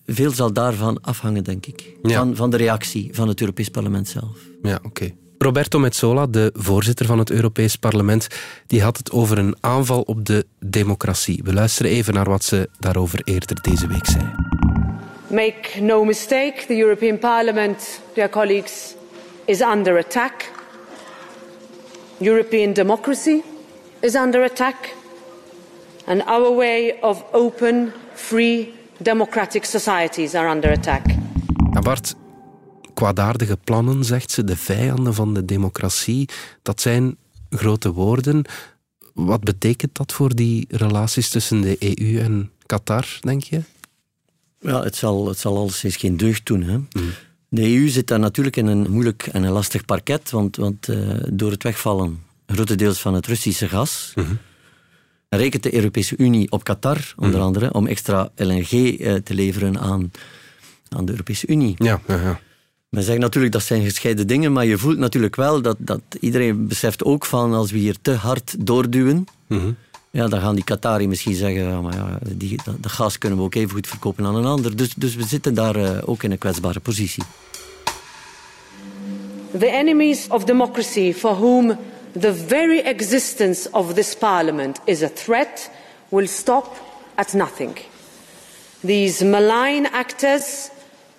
Veel 0.06 0.30
zal 0.30 0.52
daarvan 0.52 1.00
afhangen, 1.00 1.44
denk 1.44 1.66
ik. 1.66 1.96
Ja. 2.02 2.18
Van, 2.18 2.36
van 2.36 2.50
de 2.50 2.56
reactie 2.56 3.08
van 3.12 3.28
het 3.28 3.40
Europees 3.40 3.68
Parlement 3.68 4.08
zelf. 4.08 4.38
Ja, 4.62 4.80
oké. 4.82 5.14
Roberto 5.38 5.78
Metsola, 5.78 6.26
de 6.26 6.50
voorzitter 6.54 7.06
van 7.06 7.18
het 7.18 7.30
Europees 7.30 7.76
Parlement, 7.76 8.28
die 8.66 8.82
had 8.82 8.96
het 8.96 9.12
over 9.12 9.38
een 9.38 9.56
aanval 9.60 10.00
op 10.00 10.24
de 10.24 10.46
democratie. 10.58 11.40
We 11.44 11.52
luisteren 11.52 11.90
even 11.90 12.14
naar 12.14 12.28
wat 12.28 12.44
ze 12.44 12.68
daarover 12.78 13.20
eerder 13.24 13.62
deze 13.62 13.86
week 13.86 14.06
zei. 14.06 14.24
Make 15.26 15.80
no 15.80 16.04
mistake, 16.04 16.64
the 16.66 16.78
European 16.78 17.18
Parliament, 17.18 18.00
dear 18.14 18.28
colleagues, 18.28 18.94
is 19.44 19.60
under 19.60 19.98
attack. 19.98 20.50
European 22.18 22.72
democracy 22.72 23.40
is 24.00 24.14
under 24.14 24.42
attack. 24.42 24.94
And 26.06 26.24
our 26.26 26.54
way 26.56 26.96
of 27.00 27.24
open, 27.32 27.92
free, 28.14 28.74
democratic 29.02 29.64
societies 29.64 30.34
are 30.34 30.54
under 30.54 30.70
attack. 30.70 31.06
Ja, 31.72 31.80
Bart, 31.80 32.14
kwaadaardige 32.94 33.58
plannen, 33.64 34.04
zegt 34.04 34.30
ze, 34.30 34.44
de 34.44 34.56
vijanden 34.56 35.14
van 35.14 35.34
de 35.34 35.44
democratie, 35.44 36.28
dat 36.62 36.80
zijn 36.80 37.16
grote 37.50 37.92
woorden. 37.92 38.44
Wat 39.14 39.40
betekent 39.40 39.96
dat 39.96 40.12
voor 40.12 40.34
die 40.34 40.66
relaties 40.68 41.28
tussen 41.28 41.60
de 41.60 41.76
EU 41.78 42.18
en 42.18 42.50
Qatar, 42.66 43.18
denk 43.20 43.42
je? 43.42 43.62
Ja, 44.60 44.82
het 44.82 44.96
zal, 44.96 45.28
het 45.28 45.38
zal 45.38 45.56
alleszins 45.56 45.96
geen 45.96 46.16
deugd 46.16 46.46
doen. 46.46 46.62
Hè? 46.62 46.78
De 47.48 47.62
EU 47.62 47.88
zit 47.88 48.06
daar 48.06 48.18
natuurlijk 48.18 48.56
in 48.56 48.66
een 48.66 48.90
moeilijk 48.90 49.26
en 49.32 49.42
een 49.42 49.52
lastig 49.52 49.84
parket, 49.84 50.30
want, 50.30 50.56
want 50.56 50.88
uh, 50.88 51.14
door 51.32 51.50
het 51.50 51.62
wegvallen 51.62 52.22
grotendeels 52.46 53.00
van 53.00 53.14
het 53.14 53.26
Russische 53.26 53.68
gas, 53.68 54.12
mm 54.14 54.38
rekent 55.36 55.62
de 55.62 55.74
Europese 55.74 56.14
Unie 56.16 56.50
op 56.50 56.64
Qatar, 56.64 57.12
onder 57.16 57.36
mhm. 57.36 57.46
andere, 57.46 57.72
om 57.72 57.86
extra 57.86 58.30
LNG 58.36 58.72
uh, 58.72 59.14
te 59.14 59.34
leveren 59.34 59.78
aan, 59.78 60.10
aan 60.88 61.04
de 61.04 61.12
Europese 61.12 61.46
Unie. 61.46 61.74
Ja, 61.76 62.00
ja, 62.06 62.14
ja. 62.14 62.40
Men 62.88 63.02
zegt 63.02 63.18
natuurlijk 63.18 63.52
dat 63.52 63.62
zijn 63.62 63.82
gescheiden 63.82 64.26
dingen, 64.26 64.52
maar 64.52 64.66
je 64.66 64.78
voelt 64.78 64.98
natuurlijk 64.98 65.36
wel 65.36 65.62
dat, 65.62 65.76
dat 65.78 66.00
iedereen 66.20 66.66
beseft 66.66 67.04
ook 67.04 67.26
van 67.26 67.52
als 67.52 67.70
we 67.70 67.78
hier 67.78 67.96
te 68.02 68.12
hard 68.12 68.66
doorduwen, 68.66 69.24
mm 69.46 69.76
ja, 70.12 70.28
dan 70.28 70.40
gaan 70.40 70.54
die 70.54 70.64
Qatari 70.64 71.08
misschien 71.08 71.34
zeggen, 71.34 71.62
ja, 71.62 71.80
maar 71.80 71.94
ja, 71.94 72.18
die, 72.34 72.60
dat, 72.64 72.82
dat, 72.82 72.92
gas 72.92 73.18
kunnen 73.18 73.38
we 73.38 73.44
ook 73.44 73.54
even 73.54 73.70
goed 73.70 73.86
verkopen 73.86 74.26
aan 74.26 74.34
een 74.34 74.44
ander. 74.44 74.76
Dus, 74.76 74.94
dus 74.94 75.14
we 75.14 75.24
zitten 75.24 75.54
daar 75.54 75.76
uh, 75.76 75.90
ook 76.04 76.22
in 76.22 76.30
een 76.30 76.38
kwetsbare 76.38 76.80
positie. 76.80 77.22
The 79.58 79.66
enemies 79.66 80.26
of 80.28 80.44
democracy 80.44 81.12
for 81.12 81.34
whom 81.34 81.76
the 82.14 82.32
very 82.32 82.80
existence 82.80 83.66
of 83.66 83.94
this 83.94 84.14
parliament 84.14 84.80
is 84.86 85.02
a 85.02 85.08
threat 85.08 85.70
will 86.10 86.26
stop 86.26 86.76
at 87.16 87.34
nothing. 87.34 87.76
These 88.82 89.22
malign 89.22 89.86
actors 89.86 90.70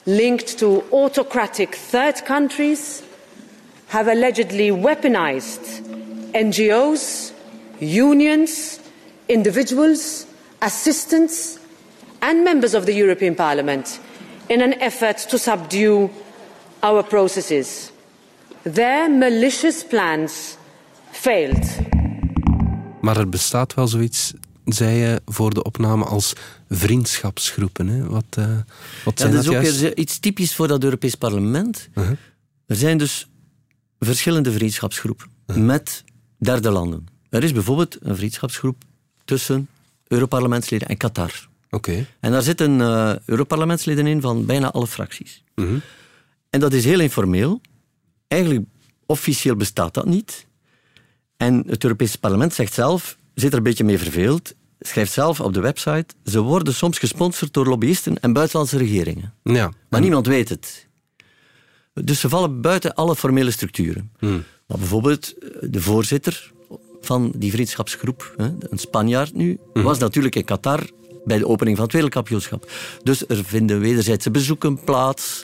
linked 0.06 0.58
to 0.60 0.84
autocratic 0.92 1.76
third 1.76 2.26
countries 2.26 3.04
have 3.88 4.08
allegedly 4.08 4.70
weaponized 4.70 5.82
NGOs, 6.34 7.34
unions, 7.80 8.80
individuals, 9.30 10.26
assistants, 10.62 11.60
and 12.22 12.44
members 12.44 12.74
of 12.74 12.86
the 12.86 12.94
European 12.94 13.36
Parliament 13.36 14.00
in 14.50 14.62
an 14.62 14.74
effort 14.82 15.18
to 15.18 15.38
subdue 15.38 16.10
our 16.84 17.04
processes. 17.04 17.92
Their 18.64 19.10
malicious 19.10 19.84
plans 19.84 20.58
failed. 21.12 21.80
Maar 23.02 23.18
er 23.18 23.30
bestaat 23.30 23.74
wel 23.74 23.88
zoiets, 23.88 24.34
zei 24.66 24.98
je 24.98 25.22
voor 25.26 25.54
de 25.54 25.64
opname, 25.64 26.06
als 26.06 26.34
vriendschapsgroepen. 26.70 27.88
Hè? 27.88 28.08
Wat, 28.08 28.26
uh, 28.40 28.46
wat 29.06 29.20
zijn 29.20 29.32
ja, 29.32 29.36
dat, 29.36 29.46
dat 29.46 29.64
is 29.64 29.86
ook 29.86 29.94
iets 29.94 30.20
typisch 30.20 30.56
voor 30.56 30.68
dat 30.68 30.84
Europees 30.84 31.16
Parlement. 31.16 31.90
Uh 31.94 32.04
-huh. 32.04 32.18
Er 32.66 32.76
zijn 32.76 32.98
dus 32.98 33.28
verschillende 34.00 34.52
vriendschapsgroepen 34.52 35.28
uh 35.48 35.56
-huh. 35.56 35.66
met 35.66 36.04
derde 36.38 36.70
landen. 36.70 37.08
Er 37.30 37.44
is 37.44 37.54
bijvoorbeeld 37.54 37.98
een 38.02 38.16
vriendschapsgroep 38.16 38.84
tussen 39.26 39.68
Europarlementsleden 40.08 40.88
en 40.88 40.98
Qatar. 40.98 41.50
Oké. 41.70 42.06
En 42.20 42.32
daar 42.32 42.42
zitten 42.42 42.80
uh, 42.80 43.16
Europarlementsleden 43.26 44.08
in 44.08 44.22
van 44.22 44.46
bijna 44.46 44.72
alle 44.72 44.88
fracties. 44.88 45.44
Uh 45.56 45.68
-huh. 45.68 45.82
En 46.50 46.60
dat 46.60 46.74
is 46.74 46.86
heel 46.86 47.00
informeel. 47.00 47.62
Eigenlijk 48.28 48.66
officieel 49.06 49.56
bestaat 49.56 49.94
dat 49.94 50.06
niet. 50.06 50.46
En 51.42 51.64
het 51.68 51.84
Europese 51.84 52.20
parlement 52.20 52.54
zegt 52.54 52.74
zelf, 52.74 53.18
zit 53.34 53.52
er 53.52 53.58
een 53.58 53.64
beetje 53.64 53.84
mee 53.84 53.98
verveeld, 53.98 54.54
schrijft 54.80 55.12
zelf 55.12 55.40
op 55.40 55.54
de 55.54 55.60
website, 55.60 56.06
ze 56.26 56.42
worden 56.42 56.74
soms 56.74 57.00
gesponsord 57.00 57.54
door 57.54 57.68
lobbyisten 57.68 58.20
en 58.20 58.34
buitenlandse 58.34 58.78
regeringen. 58.78 59.34
Ja. 59.44 59.72
Maar 59.90 60.02
niemand 60.02 60.28
weet 60.28 60.50
het. 60.50 60.88
Dus 61.94 62.20
ze 62.20 62.30
vallen 62.30 62.62
buiten 62.62 62.94
alle 62.94 63.16
formele 63.16 63.52
structuren. 63.52 64.12
Hmm. 64.20 64.44
Maar 64.68 64.78
bijvoorbeeld 64.78 65.34
eh, 65.38 65.48
de 65.62 65.82
voorzitter 65.82 66.52
van 67.02 67.34
die 67.36 67.52
vriendschapsgroep, 67.52 68.34
een 68.38 68.78
Spanjaard 68.78 69.34
nu, 69.34 69.60
hmm. 69.74 69.84
was 69.84 69.98
natuurlijk 69.98 70.36
in 70.36 70.46
Qatar 70.46 70.90
bij 71.26 71.38
de 71.38 71.48
opening 71.48 71.76
van 71.76 71.86
het 71.86 71.94
wereldkampioenschap. 71.94 72.72
Dus 73.04 73.28
er 73.28 73.46
vinden 73.46 73.80
wederzijdse 73.80 74.32
bezoeken 74.32 74.84
plaats 74.84 75.44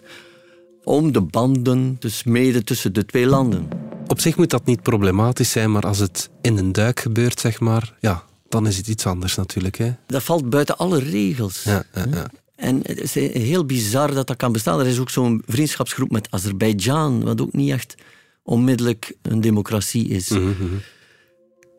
om 0.83 1.11
de 1.11 1.21
banden 1.21 1.95
te 1.99 2.09
smeden 2.09 2.65
tussen 2.65 2.93
de 2.93 3.05
twee 3.05 3.25
landen. 3.25 3.86
Op 4.07 4.19
zich 4.19 4.37
moet 4.37 4.49
dat 4.49 4.65
niet 4.65 4.81
problematisch 4.81 5.51
zijn, 5.51 5.71
maar 5.71 5.87
als 5.87 5.99
het 5.99 6.29
in 6.41 6.57
een 6.57 6.71
duik 6.71 6.99
gebeurt, 6.99 7.39
zeg 7.39 7.59
maar, 7.59 7.93
ja, 7.99 8.23
dan 8.49 8.67
is 8.67 8.77
het 8.77 8.87
iets 8.87 9.05
anders 9.05 9.35
natuurlijk. 9.35 9.77
Hè? 9.77 9.91
Dat 10.07 10.23
valt 10.23 10.49
buiten 10.49 10.77
alle 10.77 10.99
regels. 10.99 11.63
Ja, 11.63 11.83
ja, 11.93 12.05
ja. 12.11 12.31
En 12.55 12.79
het 12.83 12.99
is 12.99 13.13
heel 13.33 13.65
bizar 13.65 14.13
dat 14.13 14.27
dat 14.27 14.37
kan 14.37 14.51
bestaan. 14.51 14.79
Er 14.79 14.87
is 14.87 14.99
ook 14.99 15.09
zo'n 15.09 15.41
vriendschapsgroep 15.45 16.11
met 16.11 16.27
Azerbeidzjan, 16.31 17.23
wat 17.23 17.41
ook 17.41 17.53
niet 17.53 17.71
echt 17.71 17.95
onmiddellijk 18.43 19.15
een 19.21 19.41
democratie 19.41 20.07
is. 20.07 20.29
Mm 20.29 20.55
-hmm. 20.57 20.81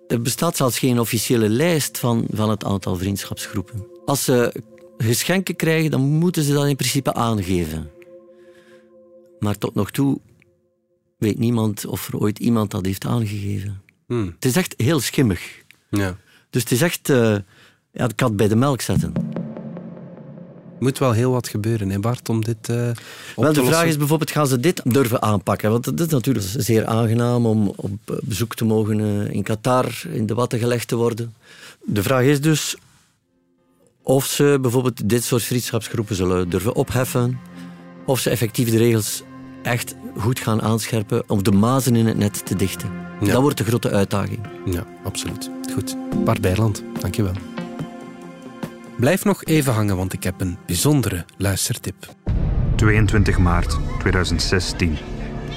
Er 0.09 0.23
bestaat 0.23 0.57
zelfs 0.57 0.79
geen 0.79 1.01
officiële 1.01 1.49
lijst 1.49 1.99
van, 1.99 2.27
van 2.33 2.51
het 2.51 2.65
aantal 2.65 2.97
vriendschapsgroepen. 2.97 3.87
Als 4.05 4.25
ze 4.25 4.63
geschenken 4.99 5.57
krijgen, 5.57 5.91
dan 5.91 6.01
moeten 6.01 6.43
ze 6.43 6.53
dat 6.53 6.67
in 6.67 6.77
principe 6.77 7.15
aangeven. 7.15 7.91
Maar 9.39 9.59
tot 9.59 9.75
nog 9.75 9.91
toe 9.91 10.21
weet 11.19 11.39
niemand 11.39 11.87
of 11.87 12.09
er 12.09 12.19
ooit 12.19 12.39
iemand 12.39 12.71
dat 12.71 12.85
heeft 12.85 13.07
aangegeven. 13.07 13.81
Hmm. 14.07 14.33
Het 14.35 14.45
is 14.45 14.57
echt 14.57 14.75
heel 14.77 15.01
schimmig. 15.01 15.41
Ja. 15.91 16.17
Dus 16.51 16.63
het 16.63 16.73
is 16.73 16.83
echt 16.83 17.09
uh, 17.09 17.37
ja, 17.93 18.07
de 18.07 18.15
kat 18.15 18.37
bij 18.37 18.49
de 18.49 18.57
melk 18.57 18.81
zetten. 18.81 19.13
moet 20.79 20.99
wel 20.99 21.13
heel 21.13 21.31
wat 21.31 21.49
gebeuren, 21.49 21.91
hè 21.91 21.99
Bart, 21.99 22.29
om 22.29 22.45
dit 22.45 22.69
uh, 22.69 22.91
Wel, 23.37 23.53
de 23.53 23.65
vraag 23.65 23.85
is 23.85 23.97
bijvoorbeeld, 23.97 24.31
gaan 24.31 24.47
ze 24.47 24.61
dit 24.61 24.81
durven 24.85 25.23
aanpakken? 25.23 25.71
Want 25.71 25.85
het 25.85 26.01
is 26.01 26.07
natuurlijk 26.07 26.47
zeer 26.59 26.87
aangenaam 26.87 27.47
om 27.47 27.73
op 27.77 28.21
bezoek 28.23 28.55
te 28.55 28.65
mogen 28.65 28.99
uh, 29.01 29.31
in 29.31 29.43
Qatar, 29.43 30.03
in 30.13 30.27
de 30.27 30.35
watten 30.35 30.59
gelegd 30.59 30.89
te 30.89 30.97
worden. 30.97 31.35
De 31.85 32.03
vraag 32.03 32.23
is 32.23 32.41
dus 32.41 32.77
of 34.03 34.27
ze 34.27 34.59
bijvoorbeeld 34.61 35.09
dit 35.09 35.25
soort 35.25 35.43
vriendschapsgroepen 35.43 36.17
zullen 36.17 36.49
durven 36.49 36.75
opheffen, 36.75 37.39
of 38.07 38.21
ze 38.21 38.31
effectief 38.31 38.71
de 38.71 38.77
regels 38.77 39.23
echt 39.69 39.95
goed 40.19 40.39
gaan 40.39 40.63
aanscherpen 40.63 41.23
om 41.27 41.43
de 41.43 41.53
mazen 41.53 41.97
in 41.97 42.07
het 42.07 42.17
net 42.17 42.47
te 42.47 42.57
dichten. 42.57 42.91
Dat 43.21 43.43
wordt 43.43 43.59
de 43.59 43.65
grote 43.65 43.91
uitdaging. 43.91 44.39
Ja, 44.65 44.85
absoluut. 45.05 45.51
Goed. 45.73 45.97
Bart 46.25 46.41
Bijland, 46.41 46.83
dankjewel. 47.01 47.33
Blijf 48.97 49.25
nog 49.25 49.45
even 49.45 49.73
hangen, 49.73 49.97
want 49.97 50.13
ik 50.13 50.23
heb 50.23 50.41
een 50.41 50.59
bijzondere 50.67 51.25
luistertip. 51.37 52.15
22 52.75 53.39
maart 53.39 53.79
2016. 53.99 54.97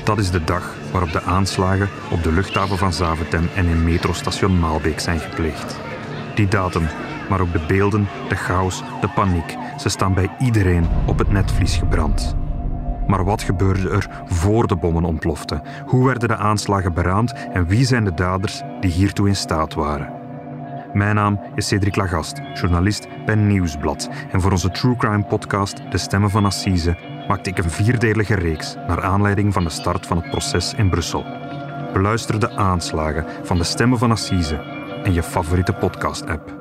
Dat 0.04 0.18
is 0.18 0.32
de 0.32 0.44
dag 0.44 0.76
waarop 0.92 1.12
de 1.12 1.22
aanslagen 1.22 1.90
op 2.12 2.24
de 2.24 2.32
luchthaven 2.32 2.78
van 2.78 2.94
Zaventem 2.94 3.50
en 3.56 3.66
in 3.66 3.84
metrostation 3.84 4.60
Maalbeek 4.60 5.00
zijn 5.00 5.20
gepleegd. 5.20 5.76
Die 6.36 6.48
datum, 6.48 6.88
maar 7.30 7.42
ook 7.42 7.52
de 7.52 7.66
beelden, 7.68 8.08
de 8.30 8.36
chaos, 8.36 8.82
de 9.02 9.10
paniek, 9.10 9.56
ze 9.80 9.90
staan 9.90 10.14
bij 10.14 10.36
iedereen 10.40 10.88
op 11.06 11.18
het 11.18 11.32
netvlies 11.32 11.76
gebrand. 11.76 12.36
Maar 13.12 13.24
wat 13.24 13.42
gebeurde 13.42 13.90
er 13.90 14.10
voor 14.26 14.68
de 14.68 14.76
bommen 14.76 15.04
ontploften? 15.04 15.62
Hoe 15.86 16.06
werden 16.06 16.28
de 16.28 16.36
aanslagen 16.36 16.94
beraamd 16.94 17.34
en 17.54 17.68
wie 17.68 17.86
zijn 17.86 18.04
de 18.04 18.14
daders 18.14 18.62
die 18.80 18.92
hiertoe 18.92 19.28
in 19.28 19.36
staat 19.36 19.74
waren? 19.74 20.14
Mijn 20.94 21.16
naam 21.16 21.40
is 21.56 21.68
Cedric 21.68 21.96
Lagast, 21.96 22.42
journalist 22.54 23.08
bij 23.26 23.36
Nieuwsblad. 23.36 24.10
En 24.32 24.42
voor 24.42 24.52
onze 24.52 24.72
True 24.72 24.96
Crime 24.96 25.24
podcast 25.24 25.92
De 25.92 25.98
Stemmen 25.98 26.30
van 26.30 26.46
Assise 26.46 26.98
maakte 27.28 27.50
ik 27.50 27.58
een 27.58 27.70
vierdelige 27.70 28.36
reeks 28.36 28.76
naar 28.88 29.02
aanleiding 29.02 29.54
van 29.54 29.64
de 29.64 29.70
start 29.70 30.08
van 30.08 30.18
het 30.18 30.30
proces 30.30 30.74
in 30.74 30.90
Brussel. 30.90 31.26
Beluister 31.94 32.40
de 32.40 32.50
aanslagen 32.56 33.26
van 33.44 33.58
De 33.58 33.64
Stemmen 33.64 33.98
van 33.98 34.12
Assise 34.12 34.64
in 35.04 35.14
je 35.14 35.24
favoriete 35.24 35.74
podcast-app. 35.74 36.61